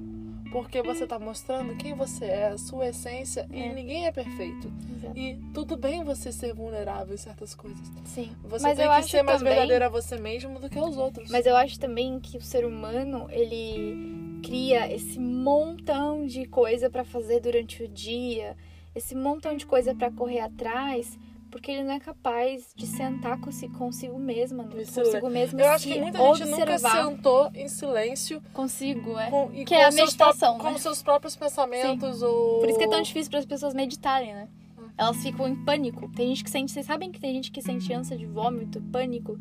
[0.51, 3.59] Porque você tá mostrando quem você é, a sua essência, É.
[3.69, 4.73] e ninguém é perfeito.
[4.97, 5.19] Exato.
[5.19, 7.87] E tudo bem você ser vulnerável em certas coisas.
[8.07, 8.31] Sim.
[8.45, 11.31] Você Mas tem que ser mais também- verdadeira a você mesmo do que aos outros.
[11.31, 17.05] Mas eu acho também que o ser humano, ele cria esse montão de coisa pra
[17.05, 18.57] fazer durante o dia,
[18.95, 21.19] esse montão de coisa pra correr atrás,
[21.51, 24.35] porque ele não é capaz de sentar consi- consigo né?
[24.83, 29.31] Isso consigo mesmo, Eu acho que muita gente nunca sentou em silêncio consigo, é.
[29.31, 30.65] com, Que é a meditação, né?
[30.65, 32.23] com seus próprios pensamentos.
[32.23, 32.61] Ou...
[32.61, 34.49] Por isso que é tão difícil para as pessoas meditarem, né?
[34.79, 34.89] Hum.
[34.97, 36.09] Elas ficam em pânico.
[36.15, 39.39] Tem gente que sente, vocês sabem que tem gente que sente ânsia de vômito, pânico,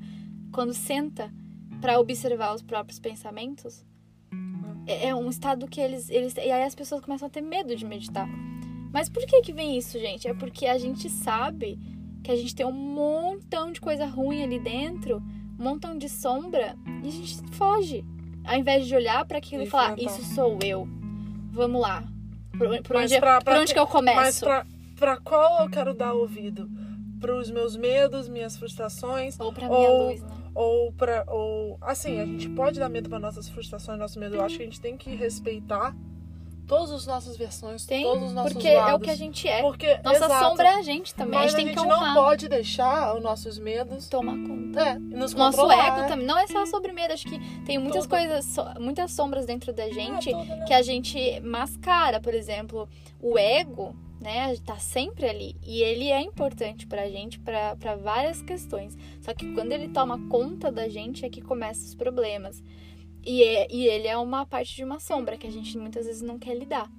[0.51, 1.31] quando senta
[1.81, 3.85] pra observar os próprios pensamentos?
[4.87, 6.35] É, é um estado que eles, eles.
[6.35, 8.27] E aí as pessoas começam a ter medo de meditar.
[8.91, 10.27] Mas por que que vem isso, gente?
[10.27, 11.77] É porque a gente sabe
[12.27, 15.17] que a gente tem um montão de coisa ruim ali dentro,
[15.59, 18.05] um montão de sombra, e a gente foge.
[18.45, 20.11] Ao invés de olhar pra aquilo e, E falar, enfrentar.
[20.19, 20.87] isso sou eu.
[21.51, 22.03] Vamos lá.
[22.57, 24.45] Por, por Mas onde, pra- por pra onde que- que eu Mas começo?
[24.45, 24.65] pra,
[24.97, 26.69] pra qual eu quero dar ouvido?
[27.19, 29.39] Pros meus medos, minhas frustrações?
[29.39, 30.29] Ou pra minha ou- luz, né?
[30.53, 31.23] Ou pra.
[31.27, 34.35] Ou, assim, a gente pode dar medo para nossas frustrações, nosso medo.
[34.35, 35.95] Eu acho que a gente tem que respeitar,
[36.67, 38.91] todas as nossas versões, Tem, todos os nossos porque lados.
[38.91, 39.61] é o que a gente é.
[39.61, 41.39] Porque, Nossa exato, sombra é a gente também.
[41.39, 44.79] Mas a gente tem que não pode deixar os nossos medos Tomar conta.
[44.81, 46.25] é, nos Nosso controlar, ego também.
[46.27, 48.09] Não é só sobre medo, acho que tem muitas Tudo.
[48.11, 50.65] coisas, muitas sombras dentro da gente É, tudo, né?
[50.67, 52.87] que a gente mascara, por exemplo,
[53.21, 58.97] o ego, né, tá sempre ali e ele é importante pra gente pra várias questões.
[59.21, 62.63] Só que quando ele toma conta da gente é que começam os problemas.
[63.27, 66.21] E, é- e ele é uma parte de uma sombra que a gente muitas vezes
[66.21, 66.89] não quer lidar.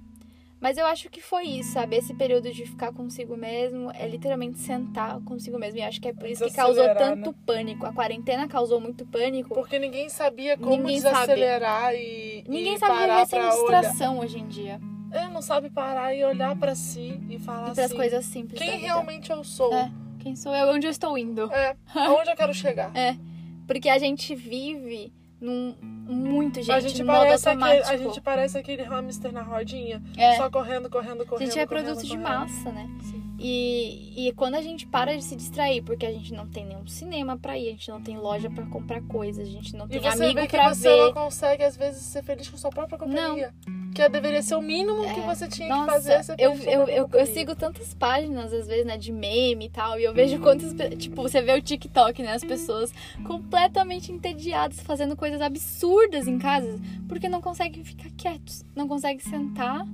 [0.61, 1.95] Mas eu acho que foi isso, sabe?
[1.95, 5.79] Esse período de ficar consigo mesmo é literalmente sentar consigo mesmo.
[5.79, 7.85] E acho que é por isso que causou Desacelerar, tanto pânico.
[7.85, 9.55] A quarentena causou muito pânico.
[9.55, 11.13] Porque ninguém sabia como Ninguém sabe.
[11.15, 13.79] desacelerar e Ninguém e sabe parar viver sem pra olhar.
[13.81, 14.81] distração hoje em dia.
[15.13, 18.25] É, não sabe parar e olhar pra si e falar E para as assim, coisas
[18.25, 18.59] simples.
[18.61, 19.73] quem realmente eu sou.
[19.73, 19.89] É.
[20.19, 20.67] Quem sou eu?
[20.73, 21.49] Onde eu estou indo?
[21.53, 22.91] É, aonde eu quero chegar.
[23.65, 25.75] Porque a gente vive num
[26.07, 27.83] muito, gente, a gente parece automático.
[27.87, 30.35] aquele, a gente parece aquele hamster na rodinha, É.
[30.37, 31.47] só correndo, correndo, A correndo.
[31.51, 32.23] gente é correndo, produto de correndo.
[32.23, 32.89] massa, né?
[33.03, 33.23] Sim.
[33.41, 36.85] E, e quando a gente para de se distrair, porque a gente não tem nenhum
[36.85, 39.89] cinema pra ir, a gente não tem loja pra comprar coisas, a gente não E
[39.89, 41.05] tem você amigo que pra você ver.
[41.05, 43.53] não consegue, às vezes, ser feliz com sua própria companhia.
[43.95, 45.25] Que deveria ser o mínimo que É.
[45.25, 46.23] você tinha que Nossa, fazer.
[46.23, 49.99] Ser eu, eu, eu, eu sigo tantas páginas, às vezes, né, de meme e tal,
[49.99, 50.73] e eu vejo quantas.
[50.73, 52.33] pe- Tipo, você vê o TikTok, né?
[52.33, 52.93] As pessoas
[53.25, 59.85] completamente entediadas, fazendo coisas absurdas em casa, porque não conseguem ficar quietos, não conseguem sentar,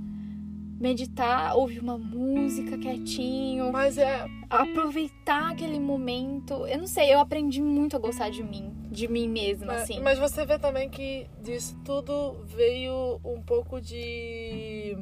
[0.79, 6.67] meditar, ouvir uma música quietinho, Mas é, aproveitar aquele momento.
[6.67, 9.99] Eu não sei, eu aprendi muito a gostar de mim, de mim mesma, É, assim.
[10.01, 14.97] Mas você vê também que disso tudo veio um pouco de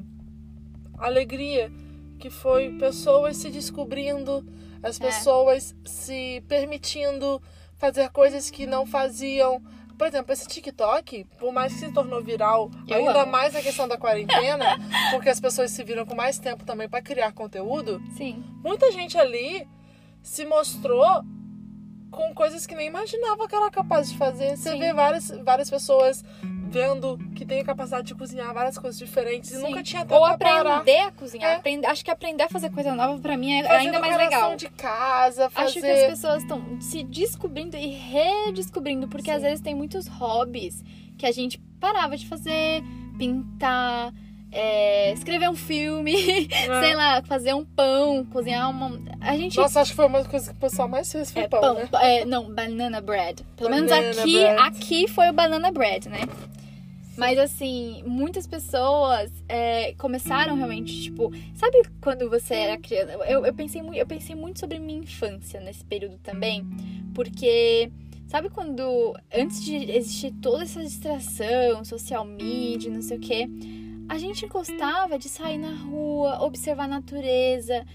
[0.97, 1.71] alegria,
[2.19, 4.45] que foi pessoas se descobrindo,
[4.81, 5.05] as É.
[5.05, 7.41] pessoas se permitindo
[7.77, 9.61] fazer coisas que não faziam.
[9.97, 13.31] Por exemplo, esse TikTok, por mais que se tornou viral, Eu ainda amo.
[13.31, 14.65] mais na questão da quarentena,
[15.11, 18.43] porque as pessoas se viram com mais tempo também para criar conteúdo, Sim.
[18.63, 19.67] muita gente ali
[20.21, 21.23] se mostrou
[22.11, 24.55] com coisas que nem imaginava que era capaz de fazer.
[24.55, 24.79] Você Sim.
[24.79, 26.23] vê várias, várias pessoas
[26.73, 29.61] vendo que tem a capacidade de cozinhar várias coisas diferentes e Sim.
[29.61, 31.51] nunca tinha tempo Ou aprender a cozinhar.
[31.51, 31.55] É.
[31.57, 34.55] Aprender- acho que aprender a fazer coisa nova pra mim é Fazer ainda mais legal.
[34.55, 35.67] de casa, fazer...
[35.67, 39.37] Acho que as pessoas estão se descobrindo e redescobrindo, porque Sim.
[39.37, 40.83] às vezes tem muitos hobbies
[41.17, 42.81] que a gente parava de fazer,
[43.19, 44.11] pintar,
[44.51, 46.13] é, escrever um filme,
[46.47, 46.47] né?
[46.81, 48.99] sei lá, fazer um pão, cozinhar uma.
[49.21, 49.57] A gente.
[49.57, 51.73] Nossa, acho que foi uma coisa que o pessoal mais fez foi é, pão, pão,
[51.75, 51.89] né?
[52.01, 53.43] é, não, banana bread.
[53.55, 54.59] Pelo menos Banana aqui, bread.
[54.61, 56.19] aqui foi o banana bread, né?
[57.15, 63.13] Mas assim, muitas pessoas é, começaram realmente, tipo, sabe quando você era criança?
[63.27, 66.65] Eu, eu, pensei, eu pensei muito sobre minha infância nesse período também,
[67.13, 67.91] porque
[68.27, 73.47] sabe quando, antes de existir toda essa distração, social media, não sei o quê,
[74.09, 77.85] a gente gostava de sair na rua, observar a natureza,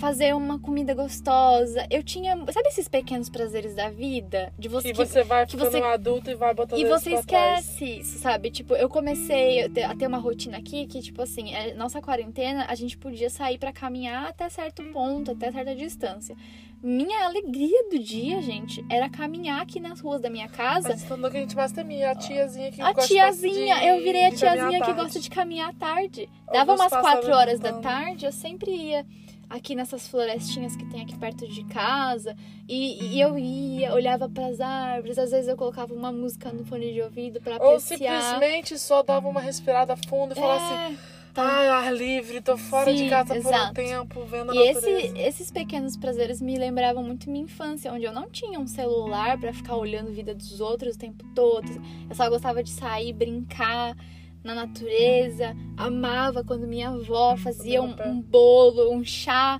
[0.00, 1.86] fazer uma comida gostosa.
[1.90, 4.52] Eu tinha, sabe esses pequenos prazeres da vida?
[4.58, 7.10] De você, Que você vai que ficando você- um adulto e vai botando e você
[7.22, 7.64] trás.
[7.64, 8.50] esquece isso, sabe?
[8.50, 12.74] Tipo, eu comecei a ter- uma rotina aqui que, tipo assim, é, nossa quarentena, a
[12.74, 16.36] gente podia sair pra caminhar até certo ponto, até certa distância.
[16.82, 20.90] Minha alegria do dia, gente, era caminhar aqui nas ruas da minha casa.
[20.90, 24.02] Mas então que a gente mais temia, a tiazinha que A gosta tiazinha, de- eu
[24.02, 26.28] virei a tiazinha que gosta de caminhar à tarde.
[26.52, 29.06] Dava umas quatro horas da tarde, eu sempre ia
[29.54, 32.36] aqui nessas florestinhas que tem aqui perto de casa
[32.68, 36.92] e, e eu ia, olhava pras árvores, às vezes eu colocava uma música no fone
[36.92, 37.80] de ouvido Ou apreciar.
[37.80, 40.96] simplesmente só dava uma respirada fundo e falava assim, É,
[41.32, 41.42] tá.
[41.42, 43.74] ai, ar livre, tô fora de Sim, casa por um exato.
[43.74, 48.12] tempo, vendo a E esse, esses pequenos prazeres me lembravam muito minha infância, onde eu
[48.12, 51.68] não tinha um celular pra ficar olhando a vida dos outros o tempo todo.
[52.08, 53.96] Eu só gostava de sair, brincar
[54.44, 59.58] na natureza, amava quando minha avó fazia um, um bolo, um chá,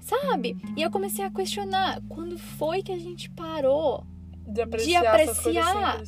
[0.00, 0.56] sabe?
[0.76, 4.04] E eu comecei a questionar quando foi que a gente parou
[4.46, 6.02] De apreciar, coisas apreciar.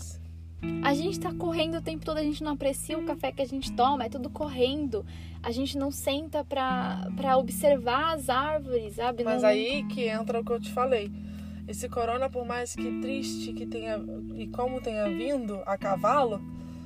[0.82, 3.46] a gente tá correndo o tempo todo, a gente não aprecia o café que a
[3.46, 5.04] gente toma, é tudo correndo.
[5.42, 9.22] A gente não senta pra, pra observar as árvores, sabe?
[9.22, 11.12] Mas Não- aí que entra o que eu te falei.
[11.68, 13.98] Esse corona, por mais que triste que tenha
[14.36, 16.40] e como tenha vindo a cavalo,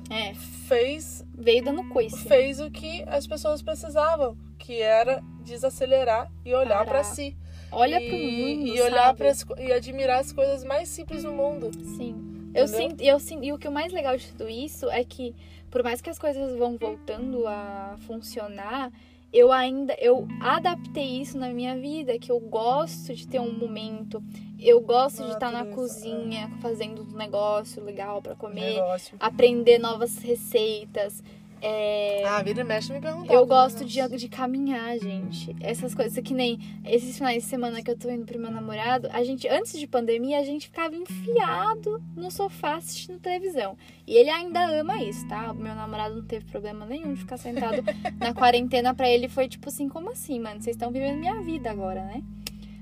[0.09, 2.17] É, fez veio dando coice.
[2.27, 6.85] fez o que as pessoas precisavam, que era desacelerar e olhar Parar.
[6.85, 7.35] pra si.
[7.71, 11.71] Olha e, pro mundo, e olhar para e admirar as coisas mais simples do mundo.
[11.97, 12.51] Sim.
[12.53, 15.35] Eu sinto, eu sinto, e o que é mais legal de tudo isso é que,
[15.69, 18.91] por mais que as coisas vão voltando a funcionar,
[19.31, 24.23] eu ainda, eu adaptei isso na minha vida, que eu gosto de ter um momento,
[24.59, 29.15] eu gosto de estar na cozinha, fazendo um negócio legal pra comer, Negócio.
[29.19, 31.23] aprender novas receitas,
[31.61, 33.33] É, Ah, vira e mexe me perguntar.
[33.33, 35.55] eu gosto de, de caminhar, gente.
[35.59, 39.09] Essas coisas que nem esses finais de semana que eu tô indo pro meu namorado,
[39.11, 43.77] a gente, antes de pandemia, a gente ficava enfiado no sofá assistindo televisão.
[44.07, 45.51] E ele ainda ama isso, tá?
[45.51, 47.83] O meu namorado não teve problema nenhum de ficar sentado
[48.19, 50.61] na quarentena pra ele foi tipo assim, como assim, mano?
[50.61, 52.23] Vocês estão vivendo minha vida agora, né?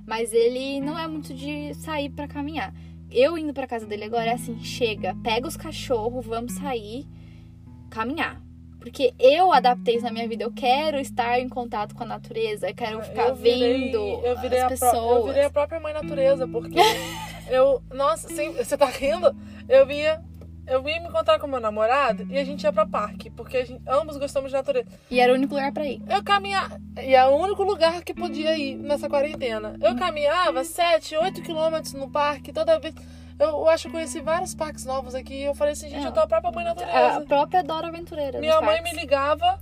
[0.06, 2.74] Mas ele não é muito de sair pra caminhar.
[3.10, 7.06] Eu indo pra casa dele agora é assim, chega, pega os cachorros, vamos sair,
[7.90, 8.42] caminhar.
[8.88, 10.44] Porque eu adaptei isso na minha vida.
[10.44, 12.70] Eu quero estar em contato com a natureza.
[12.70, 14.94] Eu quero ficar Eu virei- vendo eu virei as pessoas.
[14.96, 16.80] eu virei a própria mãe natureza, porque
[17.50, 17.82] eu.
[17.94, 19.36] Nossa, sim, você tá rindo?
[19.68, 20.22] Eu via.
[20.70, 23.82] Eu via me encontrar com meu namorado e a gente ia pra parque, porque gente,
[23.88, 24.86] ambos gostamos de natureza.
[25.10, 26.02] E era o único lugar pra ir.
[26.10, 26.78] Eu caminhava.
[27.02, 29.78] E é o único lugar que podia ir nessa quarentena.
[29.82, 32.94] Eu caminhava 7, 8 quilômetros no parque toda vez.
[33.40, 35.34] Eu, eu acho que eu conheci vários parques novos aqui.
[35.36, 36.08] E eu falei assim, gente, É.
[36.08, 37.22] eu tô a própria mãe A natureza.
[37.28, 38.40] própria Dora Aventureira.
[38.40, 39.00] Minha mãe me parques.
[39.00, 39.60] ligava.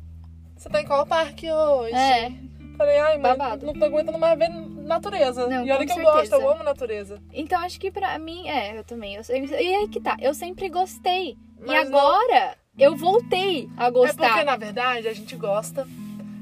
[0.55, 1.93] Você tá em qual parque hoje?
[1.93, 2.31] É,
[2.77, 3.65] Falei, ai, mãe, Babado.
[3.65, 5.47] não tô aguentando mais ver natureza.
[5.47, 6.11] Não, e olha que eu certeza.
[6.13, 7.21] gosto, eu amo natureza.
[7.33, 9.15] então acho que pra mim, é, eu também.
[9.15, 11.31] Eu, eu- e aí que tá, eu sempre gostei.
[11.31, 14.27] e Mas não- agora eu voltei a É gostar.
[14.29, 15.87] porque, na verdade, a gente gosta,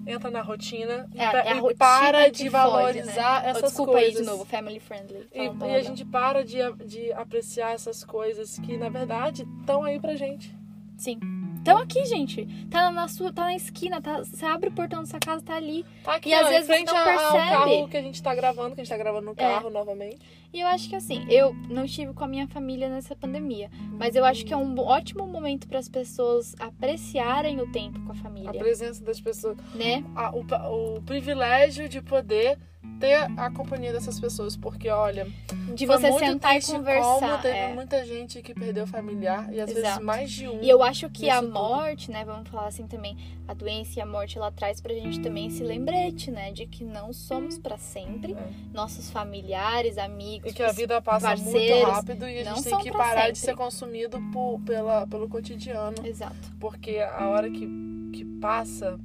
[0.05, 3.49] entra na rotina e, É, é a e rotina para de fode, valorizar né?
[3.49, 4.09] essas Desculpa coisas.
[4.17, 5.27] aí de novo, family friendly.
[5.33, 9.99] E, e a gente para de, de apreciar essas coisas que, na verdade, estão aí
[9.99, 10.53] pra gente.
[10.97, 11.19] Sim.
[11.61, 15.05] Então aqui, gente, tá na sua, tá na esquina, tá, você abre o portão da
[15.05, 15.85] sua casa, tá ali.
[16.03, 17.37] Tá aqui, E às ó, vezes em frente não percebe.
[17.49, 19.35] carro que a gente tá gravando, que a gente tá gravando no É.
[19.35, 20.19] carro novamente.
[20.53, 24.15] E eu acho que assim, eu não estive com a minha família nessa pandemia, mas
[24.15, 28.11] eu acho que é um ótimo momento para as pessoas apreciarem o tempo com a
[28.11, 29.57] A família, presença das pessoas.
[29.73, 30.03] né?
[30.15, 32.59] a- o, o privilégio de poder
[32.99, 35.27] ter a companhia dessas pessoas, porque olha,
[35.75, 37.19] De você sentar e conversar.
[37.19, 37.73] Como teve é.
[37.73, 40.05] muita gente que perdeu familiar e às vezes Exato.
[40.05, 40.61] mais de um.
[40.61, 41.53] E eu acho que a Isso tudo.
[41.53, 43.17] morte, né, vamos falar assim também,
[43.47, 46.83] a doença e a morte ela traz pra gente também esse lembrete, né, de que
[46.83, 48.33] não somos pra sempre.
[48.33, 48.47] É.
[48.73, 52.79] Nossos familiares, amigos, E que a vida passa muito rápido e a não gente tem
[52.79, 53.55] que parar de sempre.
[53.55, 55.95] ser consumido por, pela, pelo cotidiano.
[56.05, 56.35] Exato.
[56.59, 57.67] Porque a hora que,
[58.13, 58.97] que passa,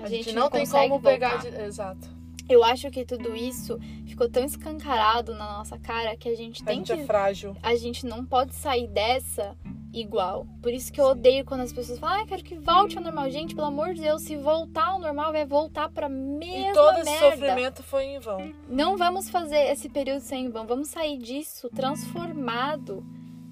[0.00, 1.40] A, a, gente, gente, não, tem consegue como pegar.
[1.40, 1.50] voltar.
[1.50, 1.62] De...
[1.62, 2.23] Exato.
[2.48, 6.66] Eu acho que tudo isso ficou tão escancarado na nossa cara que a gente A
[6.66, 7.56] tem gente que é frágil.
[7.62, 9.56] a gente não pode sair dessa
[9.92, 10.44] igual.
[10.60, 13.30] Por isso que eu odeio quando as pessoas falam, ah, quero que volte ao normal.
[13.30, 16.98] Gente, pelo amor de Deus, se voltar ao normal, vai voltar pra mesma E todo
[16.98, 17.30] esse merda.
[17.30, 18.52] sofrimento foi em vão.
[18.68, 20.66] Não vamos fazer esse período sem vão.
[20.66, 23.04] Vamos sair disso transformado.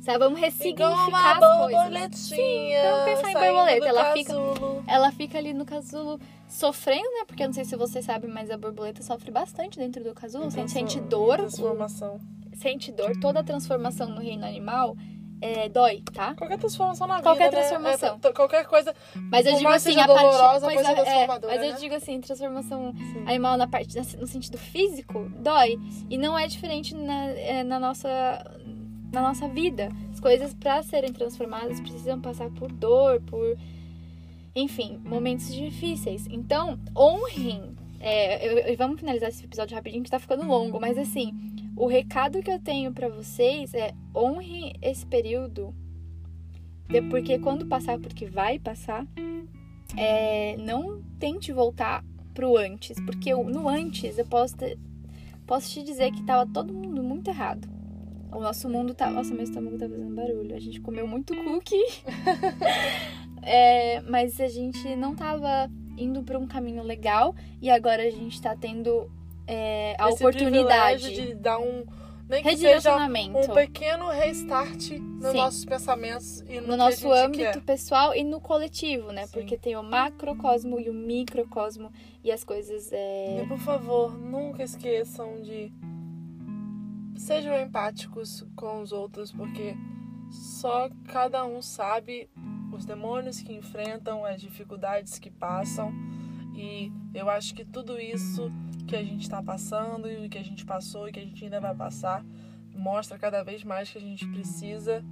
[0.02, 0.18] Sabe?
[0.18, 1.70] Vamos ressignificar uma as coisas.
[1.82, 2.82] borboletinha.
[2.90, 4.34] vamos pensar em borboleta, ela fica-.
[4.88, 7.24] Ela fica ali no casulo sofrendo, né?
[7.26, 10.50] Porque eu não sei se você sabe, mas a borboleta sofre bastante dentro do casulo.
[10.50, 12.20] Sente, sente dor, Transformação.
[12.54, 13.12] sente dor.
[13.20, 14.96] Toda a transformação no reino animal
[15.40, 16.34] é, dói, tá?
[16.36, 17.56] Qualquer transformação na Qualquer vida.
[17.62, 17.66] né?
[17.68, 18.14] transformação.
[18.16, 18.94] É, t- qualquer coisa.
[19.30, 21.76] Mas eu digo assim, a dolorosa, Pois coisa é, é, mas eu né?
[21.80, 23.24] digo assim, transformação Sim.
[23.26, 25.76] animal na parte, no sentido físico, dói.
[26.08, 28.08] E não é diferente na, é, na nossa.
[29.12, 29.90] Na nossa vida.
[30.10, 33.56] As coisas, para serem transformadas, precisam passar por dor, por.
[34.54, 36.26] Enfim, momentos difíceis.
[36.30, 37.76] Então, honrem.
[38.04, 41.32] é, eu- eu- vamos finalizar esse episódio rapidinho que tá ficando longo, mas assim,
[41.76, 45.72] o recado que eu tenho para vocês é honrem esse período
[47.08, 49.06] Porque quando passar, porque vai passar,
[49.96, 52.04] é, não tente voltar
[52.34, 52.98] pro antes.
[53.06, 54.78] Porque no antes eu posso, ter-
[55.46, 57.66] posso te dizer que tava todo mundo muito errado.
[58.32, 59.10] O nosso mundo tá.
[59.10, 60.56] Nossa, meu estômago tá fazendo barulho.
[60.56, 61.82] A gente comeu muito cookie.
[63.44, 65.68] É, mas a gente não tava
[65.98, 69.10] indo pra um caminho legal e agora a gente tá tendo
[69.46, 71.12] é, a Esse oportunidade.
[71.12, 71.84] de dar um.
[72.28, 75.36] Nem que seja um pequeno restart nos Sim.
[75.36, 77.60] nossos pensamentos e no, no nosso âmbito quer.
[77.62, 79.26] pessoal e no coletivo, né?
[79.26, 79.32] Sim.
[79.32, 81.90] Porque tem o macrocosmo e o microcosmo
[82.24, 83.42] e as coisas é...
[83.42, 85.70] E por favor, nunca esqueçam de
[87.22, 89.76] sejam empáticos com os outros, porque
[90.30, 92.28] só cada um sabe
[92.72, 95.92] os demônios que enfrentam, as dificuldades que passam.
[96.54, 98.50] E eu acho que tudo isso
[98.88, 101.44] que a gente está passando e o que a gente passou e que a gente
[101.44, 102.24] ainda vai passar
[102.74, 105.04] mostra cada vez mais que a gente precisa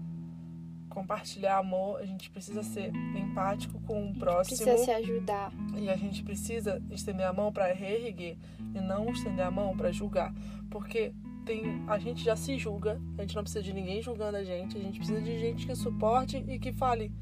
[0.88, 4.56] compartilhar amor, a gente precisa ser empático com o próximo.
[4.56, 5.52] precisa se ajudar.
[5.76, 8.36] E a gente precisa estender a mão para reerguer
[8.74, 10.34] e não estender a mão para julgar,
[10.68, 11.14] porque
[11.50, 14.78] tem a gente já se julga, a gente não precisa de ninguém julgando a gente,
[14.78, 17.12] a gente precisa de gente que suporte e que fale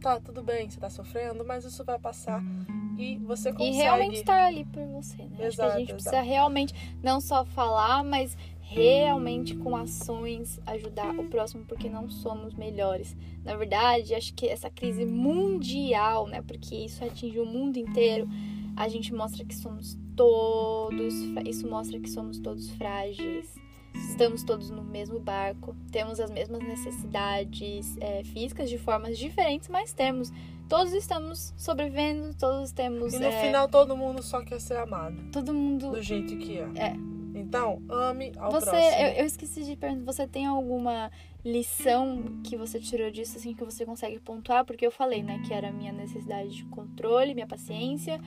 [0.00, 2.40] tá, tudo bem, você tá sofrendo, mas isso vai passar
[2.96, 3.70] e você consegue.
[3.70, 5.36] E realmente estar ali por você, né?
[5.36, 5.94] Que a Exato, gente exato.
[5.94, 12.54] precisa realmente não só falar, mas realmente com ações ajudar o próximo, porque não somos
[12.54, 13.16] melhores.
[13.44, 16.42] Na verdade, acho que essa crise mundial, né?
[16.42, 18.28] Porque isso atinge o mundo inteiro,
[18.76, 21.14] a gente mostra que somos todos,
[21.46, 23.54] isso mostra que somos todos frágeis.
[23.94, 29.92] Estamos todos no mesmo barco, temos as mesmas necessidades é, físicas de formas diferentes, mas
[29.92, 30.32] temos.
[30.68, 33.12] Todos estamos sobrevivendo, todos temos.
[33.12, 35.30] E no é, final todo mundo só quer ser amado.
[35.30, 35.90] todo mundo.
[35.90, 36.68] Do jeito que é.
[36.74, 36.96] É.
[37.34, 39.02] Então, ame ao Você, próximo.
[39.02, 41.10] eu, eu esqueci de perguntar, você tem alguma
[41.44, 44.64] lição que você tirou disso, assim, que você consegue pontuar?
[44.64, 48.20] Porque eu falei, né, que era a minha necessidade de controle, minha paciência,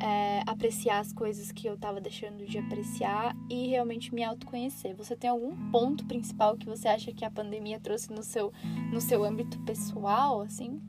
[0.00, 4.94] é, apreciar as coisas que eu tava deixando de apreciar e realmente me autoconhecer.
[4.96, 8.52] Você tem algum ponto principal que você acha que a pandemia trouxe no seu,
[8.92, 10.80] no seu âmbito pessoal, assim?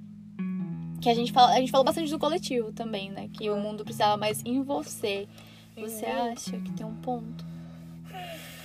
[1.01, 3.28] Que a gente, fala, a gente falou bastante do coletivo também, né?
[3.34, 5.28] Que o mundo precisava mais em você.
[5.76, 6.12] Você mim.
[6.12, 7.45] acha que tem um ponto?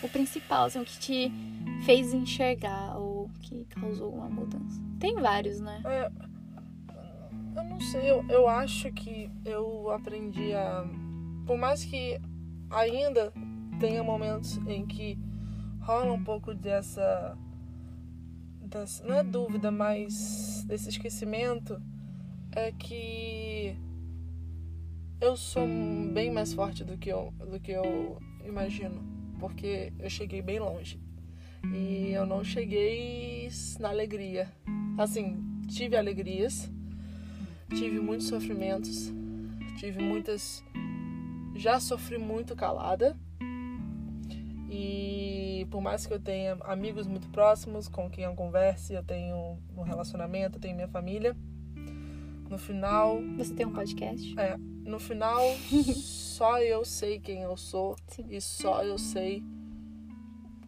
[0.03, 1.33] O principal, assim, o que te
[1.85, 4.81] fez enxergar ou que causou alguma mudança?
[5.01, 5.81] Tem vários, né?
[5.85, 6.11] É,
[7.57, 10.85] eu não sei, eu, eu acho que eu aprendi a.
[11.47, 12.21] Por mais que
[12.71, 13.33] ainda
[13.81, 15.19] tenha momentos em que
[15.81, 17.37] rola um pouco dessa.
[18.61, 21.81] dessa não é dúvida, mas desse esquecimento,
[22.53, 23.77] é que
[25.21, 25.67] eu sou
[26.13, 29.03] bem mais forte do que eu, do que eu imagino.
[29.39, 31.01] Porque eu cheguei bem longe.
[31.73, 33.49] E eu não cheguei
[33.79, 34.51] na alegria.
[34.99, 35.37] Assim,
[35.69, 36.71] tive alegrias,
[37.71, 39.13] tive muitos sofrimentos,
[39.79, 40.65] tive muitas.
[41.55, 43.17] Já sofri muito calada.
[44.69, 49.59] E por mais que eu tenha amigos muito próximos com quem eu converse, eu tenho
[49.77, 51.37] um relacionamento, eu tenho minha família.
[52.51, 54.39] No final, Você tem um podcast?
[54.39, 55.41] é, no final,
[55.97, 58.27] só eu sei quem eu sou Sim.
[58.29, 59.43] e só eu sei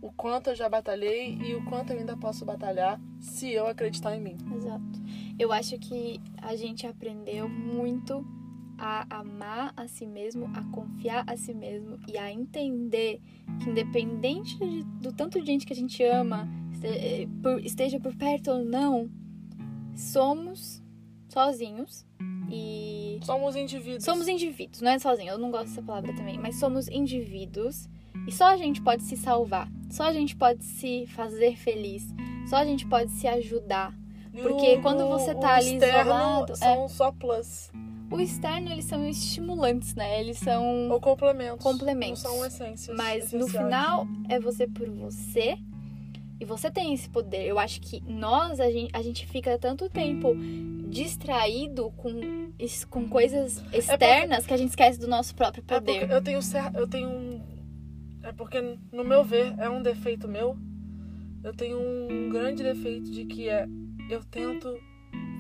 [0.01, 4.17] o quanto eu já batalhei e o quanto eu ainda posso batalhar se eu acreditar
[4.17, 4.37] em mim.
[4.57, 4.83] Exato.
[5.39, 8.25] Eu acho que a gente aprendeu muito
[8.77, 13.21] a amar a si mesmo, a confiar a si mesmo e a entender
[13.63, 16.49] que independente de- do tanto de gente que a gente ama,
[16.83, 19.11] eh, por- esteja por perto ou não,
[19.97, 20.83] somos
[21.29, 22.07] sozinhos
[22.51, 24.05] e Somos indivíduos.
[24.05, 27.89] Somos indivíduos, não é sozinho, eu não gosto dessa palavra também, mas somos indivíduos
[28.27, 32.07] e só a gente pode se salvar, só a gente pode se fazer feliz,
[32.49, 33.93] só a gente pode se ajudar.
[34.33, 37.71] Porque o- quando você tá ali externo isolado, São só plus.
[38.11, 40.19] O externo, eles são estimulantes, né?
[40.21, 40.89] Eles são.
[40.91, 41.63] Ou complementos.
[41.63, 42.23] Complementos.
[42.23, 42.97] Não são essências.
[42.97, 43.65] Mas no essenciais.
[43.65, 45.59] final, é você por você.
[46.41, 47.45] E você tem esse poder.
[47.47, 50.35] Eu acho que nós, a gente, a gente fica tanto tempo
[50.89, 52.51] distraído com,
[52.89, 55.99] com coisas externas que a gente esquece do nosso próprio É poder.
[56.01, 56.41] porque eu tenho
[56.75, 57.41] eu tenho um
[58.23, 60.57] é porque no meu ver é um defeito meu.
[61.43, 63.67] Eu tenho um grande defeito de que é
[64.09, 64.79] eu tento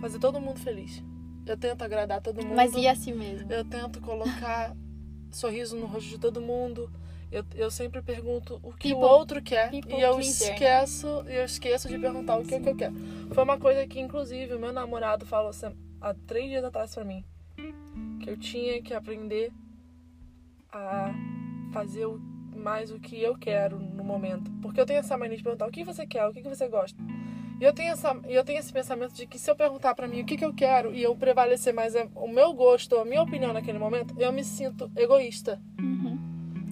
[0.01, 1.03] fazer todo mundo feliz.
[1.47, 2.55] Eu tento agradar todo mundo.
[2.55, 3.51] Mas e a si mesmo?
[3.51, 4.75] Eu tento colocar
[5.33, 6.91] sorriso no rosto de todo mundo.
[7.31, 10.55] Eu, eu sempre pergunto o que People- o outro quer e eu pleaser, né?
[10.55, 12.95] esqueço, eu esqueço de perguntar o que, que eu quero.
[13.35, 15.67] Foi uma coisa que inclusive o meu namorado falou assim,
[16.01, 17.23] há três dias atrás pra mim
[18.23, 19.53] que eu tinha que aprender
[20.73, 21.13] a
[21.73, 22.07] fazer
[22.57, 25.71] mais o que eu quero no momento, porque eu tenho essa mania de perguntar o
[25.71, 26.99] que você quer, o que você gosta.
[27.61, 30.21] E eu tenho essa, eu tenho esse pensamento de que se eu perguntar pra mim
[30.21, 33.21] o que, que eu quero e eu prevalecer mais a- o meu gosto, a minha
[33.23, 35.61] opinião naquele momento, eu me sinto egoísta.
[35.81, 36.19] Uhum.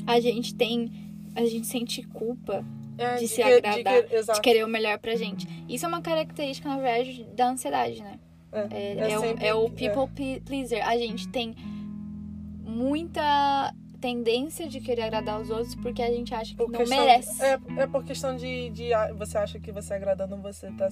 [0.06, 0.90] A gente tem.
[1.34, 2.64] A gente sente culpa
[2.98, 4.38] É, De se que- agradar, exato.
[4.38, 5.46] de querer o melhor pra gente.
[5.68, 8.18] Isso é uma característica, na verdade, da ansiedade, né?
[8.50, 9.70] É, É, é é o, sempre- é o é.
[9.70, 10.88] people ple- pleaser.
[10.88, 11.54] A gente tem
[12.64, 16.98] muita tendência de querer agradar os outros porque a gente acha que Por não questão-
[16.98, 17.42] merece.
[17.42, 18.92] É, é por questão de, de.
[18.92, 20.88] ah, Você acha que você agradando, você tá.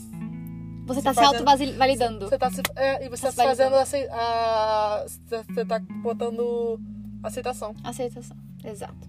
[0.86, 2.28] Você se tá se fazendo- auto-validando.
[2.28, 2.60] Você tá se.
[2.76, 3.74] É, e você Tá tá se se fazendo.
[3.76, 6.78] acei- a- Você tá botando
[7.22, 7.74] aceitação.
[7.82, 9.08] Aceitação, exato.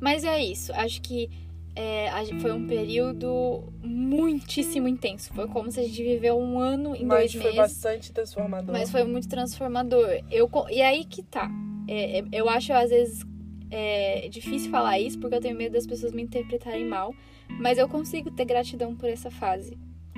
[0.00, 1.28] Mas é isso, acho que
[1.74, 2.08] é,
[2.40, 5.32] foi um período muitíssimo intenso.
[5.34, 7.56] Foi como se a gente viveu um ano em mas dois foi meses.
[7.56, 8.72] bastante transformador.
[8.72, 10.08] Mas foi muito transformador.
[10.30, 11.50] Eu, e aí que tá.
[11.88, 13.24] É, é, eu acho, às vezes,
[13.70, 17.14] é, difícil falar isso, porque eu tenho medo das pessoas me interpretarem mal.
[17.48, 19.76] Mas eu consigo ter gratidão por essa fase.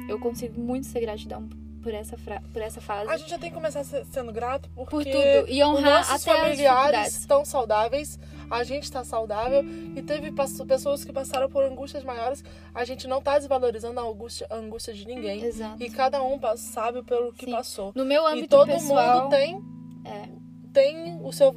[0.09, 1.49] Eu consigo muito ter gratidão
[1.83, 2.17] por essa,
[2.53, 3.09] por essa fase.
[3.09, 5.49] A gente já tem que começar se- sendo grato porque Por tudo.
[5.49, 8.19] E honrar os nossos até familiares estão saudáveis,
[8.51, 9.63] a gente está saudável
[9.97, 10.31] e teve
[10.67, 12.45] pessoas que passaram por angústias maiores.
[12.75, 15.43] A gente não tá desvalorizando a angústia, a angústia de ninguém.
[15.43, 15.83] Exato.
[15.83, 17.53] E cada um sabe pelo que Sim.
[17.53, 17.93] passou.
[17.95, 19.23] No meu E âmbito todo pessoal.
[19.23, 19.63] mundo tem
[20.05, 20.29] É,
[20.73, 21.53] tem o seu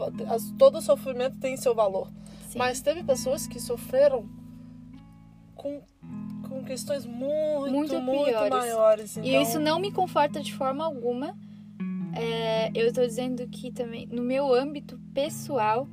[0.58, 2.12] todo sofrimento tem seu valor.
[2.50, 2.58] sim.
[2.58, 4.28] Mas teve pessoas que sofreram
[5.56, 5.82] com,
[6.48, 8.50] com questões muito, Muito muito, piores.
[8.50, 9.18] maiores.
[9.18, 11.38] E Então, isso não me conforta de forma alguma.
[12.16, 15.88] É, eu tô dizendo que também, no meu âmbito pessoal,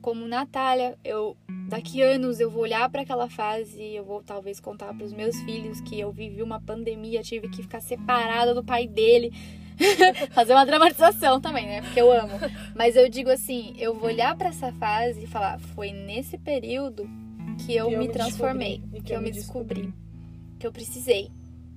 [0.00, 1.36] como Natália, eu
[1.68, 5.34] daqui anos eu vou olhar para aquela fase, eu vou talvez contar para os meus
[5.40, 9.32] filhos que eu vivi uma pandemia, tive que ficar separada do pai dele.
[10.32, 11.82] Fazer uma dramatização também, né?
[11.82, 12.32] Porque eu amo.
[12.74, 17.08] Mas eu digo assim, eu vou olhar para essa fase e falar, foi nesse período
[17.64, 19.94] que eu Que eu me me transformei, descobri, que, eu me descobri,
[20.58, 21.30] que eu precisei,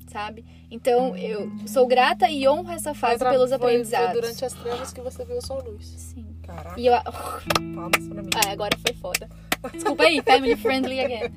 [0.07, 0.43] sabe?
[0.71, 4.11] Então eu sou grata e honro essa fase foi- pelos foi- aprendizados.
[4.11, 5.85] Foi durante as trevas que você viu a sua luz.
[5.85, 6.25] Sim.
[6.43, 6.93] Caraca, E eu,
[7.75, 8.29] palmas pra mim.
[8.35, 9.29] ah, agora foi foda.
[9.73, 11.31] Desculpa aí, family friendly again.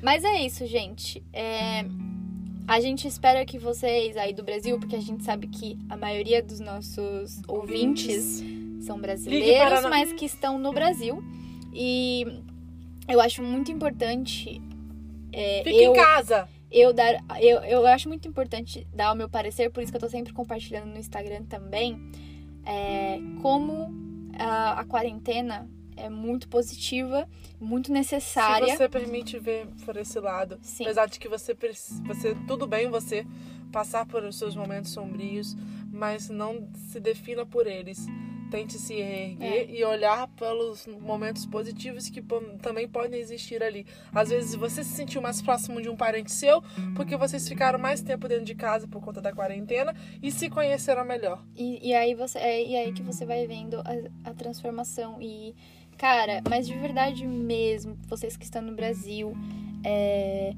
[0.00, 1.22] Mas é isso, gente.
[1.32, 1.84] É,
[2.66, 6.42] A gente espera que vocês aí do Brasil, porque a gente sabe que a maioria
[6.42, 8.42] dos nossos ouvintes
[8.80, 11.22] são brasileiros, mas que estão no Brasil.
[11.72, 12.26] E
[13.08, 14.62] eu acho muito importante
[15.32, 16.48] é, Fica eu, em casa.
[16.70, 17.22] eu dar.
[17.40, 20.32] Eu, eu acho muito importante dar o meu parecer, por isso que eu tô sempre
[20.32, 22.00] compartilhando no Instagram também.
[22.64, 23.92] é, como
[24.38, 27.28] a, a quarentena é muito positiva,
[27.60, 28.68] muito necessária.
[28.68, 30.58] Se você permite ver por esse lado.
[30.62, 30.84] Sim.
[30.84, 31.56] Apesar de que você,
[32.06, 33.26] você tudo bem você
[33.74, 35.56] passar por os seus momentos sombrios,
[35.90, 38.06] mas não se defina por eles.
[38.50, 42.22] Tente se erguer e olhar pelos momentos positivos que
[42.62, 43.84] também podem existir ali.
[44.12, 46.62] Às vezes você se sentiu mais próximo de um parente seu
[46.94, 49.92] porque vocês ficaram mais tempo dentro de casa por conta da quarentena
[50.22, 51.44] e se conheceram melhor.
[51.56, 55.52] E, e aí você é e aí que você vai vendo a, a transformação e
[56.04, 59.34] cara, mas de verdade mesmo, vocês que estão no Brasil,
[59.82, 60.52] é,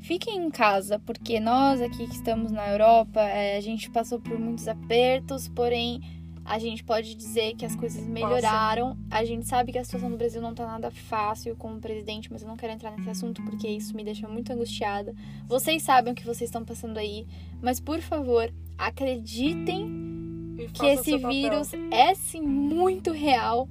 [0.00, 4.36] fiquem em casa, porque nós aqui que estamos na Europa, é, a gente passou por
[4.36, 6.00] muitos apertos, porém
[6.44, 8.98] a gente pode dizer que as coisas melhoraram.
[9.08, 12.28] A gente sabe que a situação no Brasil não tá nada fácil com o presidente,
[12.32, 15.14] mas eu não quero entrar nesse assunto porque isso me deixa muito angustiada.
[15.46, 17.28] Vocês sabem o que vocês estão passando aí,
[17.62, 23.68] mas por favor, acreditem que esse vírus é sim muito real,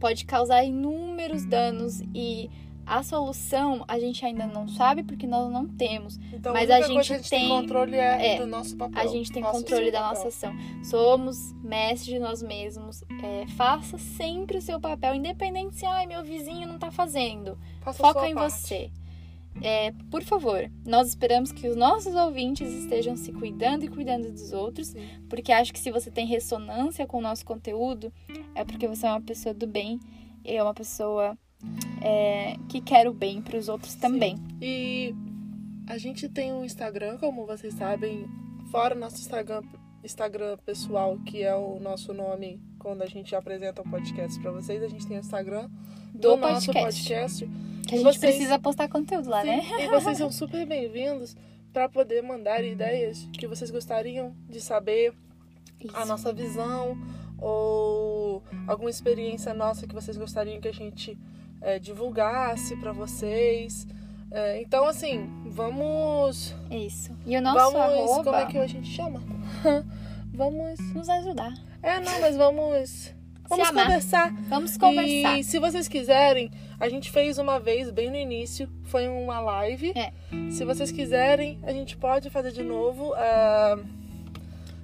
[0.00, 2.50] pode causar inúmeros danos e
[2.86, 6.18] a solução a gente ainda não sabe porque nós não temos.
[6.32, 9.00] Então, Mas a que a gente gente tem tem- controle é, é, do nosso papel.
[9.00, 10.14] A gente tem Faça controle da papel.
[10.16, 10.52] nossa ação.
[10.82, 13.04] Somos mestres de nós mesmos.
[13.22, 17.56] É, faça sempre o seu papel, independente se ai, meu vizinho não tá fazendo.
[17.80, 18.50] Faça Foca em parte.
[18.54, 18.90] você.
[19.62, 24.52] É, por favor, nós esperamos que os nossos ouvintes estejam se cuidando e cuidando dos
[24.52, 25.06] outros, Sim.
[25.28, 28.12] porque acho que se você tem ressonância com o nosso conteúdo,
[28.54, 30.00] é porque você é uma pessoa do bem
[30.44, 31.36] e é uma pessoa
[32.02, 34.36] é, que quer o bem para os outros também.
[34.60, 35.14] E
[35.86, 38.26] a gente tem um Instagram, como vocês sabem,
[38.70, 39.62] fora o nosso Instagram,
[40.02, 44.82] Instagram pessoal, que é o nosso nome quando a gente apresenta o podcast pra vocês,
[44.82, 45.68] a gente tem o Instagram
[46.12, 47.02] do, Do nosso podcast.
[47.08, 47.46] podcast.
[47.86, 49.62] Que a gente Vocês- precisa postar conteúdo lá, Sim, né?
[49.80, 51.36] E vocês são super bem-vindos
[51.72, 55.12] para poder mandar ideias que vocês gostariam de saber,
[55.94, 56.06] a Isso.
[56.08, 56.96] nossa visão
[57.38, 61.16] ou alguma experiência nossa que vocês gostariam que a gente
[61.62, 63.86] eh, divulgasse para vocês.
[64.30, 66.54] Eh, então, assim, vamos.
[66.70, 67.16] Isso.
[67.26, 67.80] E o nosso vamos.
[67.80, 69.20] arroba Como é que a gente chama?
[70.32, 70.78] vamos.
[70.94, 71.52] nos ajudar.
[71.82, 73.14] É, não, mas vamos.
[73.50, 73.84] Vamos amar.
[73.86, 74.32] conversar.
[74.48, 75.38] Vamos conversar.
[75.38, 79.92] E se vocês quiserem, a gente fez uma vez, bem no início, foi uma live.
[79.94, 80.12] É.
[80.50, 83.12] Se vocês quiserem, a gente pode fazer de novo.
[83.14, 83.78] ah,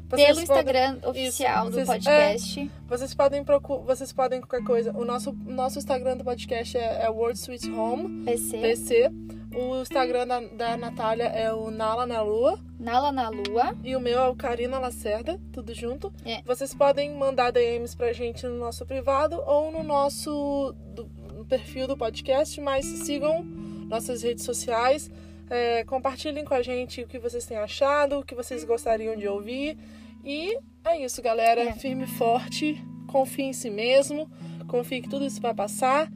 [0.09, 2.71] vocês Pelo podem- Instagram oficial do vocês- podcast.
[2.89, 4.93] Vocês podem procurar, vocês podem qualquer coisa.
[4.97, 8.59] O nosso, nosso Instagram do podcast é, é World Sweet Home, PC.
[8.59, 9.11] PC.
[9.55, 12.59] O Instagram da, da Natália é o Nala na Lua.
[12.79, 13.75] Nala na Lua.
[13.83, 16.13] E o meu é o Karina Lacerda, tudo junto.
[16.25, 16.43] É.
[16.43, 21.87] Vocês podem mandar DMs pra gente no nosso privado ou no nosso do- no perfil
[21.87, 23.43] do podcast, mas sigam
[23.89, 25.11] nossas redes sociais.
[25.51, 29.29] É, compartilhem com a gente o que vocês têm achado, o que vocês gostariam de
[29.29, 29.79] ouvir.
[30.25, 31.63] E é isso, galera.
[31.63, 31.73] É.
[31.73, 32.83] Firme e forte.
[33.07, 34.29] Confie em si mesmo.
[34.67, 36.11] Confie que tudo isso vai passar.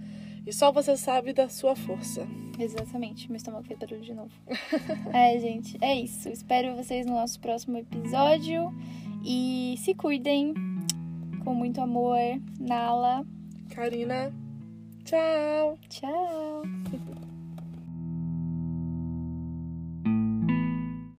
[0.47, 2.27] E só você sabe da sua força.
[2.59, 3.29] Exatamente.
[3.29, 4.33] Meu estômago fez barulho de novo.
[5.15, 5.79] é, gente.
[5.81, 6.29] É isso.
[6.29, 8.75] Espero vocês no nosso próximo episódio.
[9.25, 10.55] E se cuidem.
[11.45, 12.19] Com muito amor.
[12.59, 13.25] Nala.
[13.71, 14.35] Karina,
[15.05, 15.79] tchau!
[15.89, 16.80] Tchau.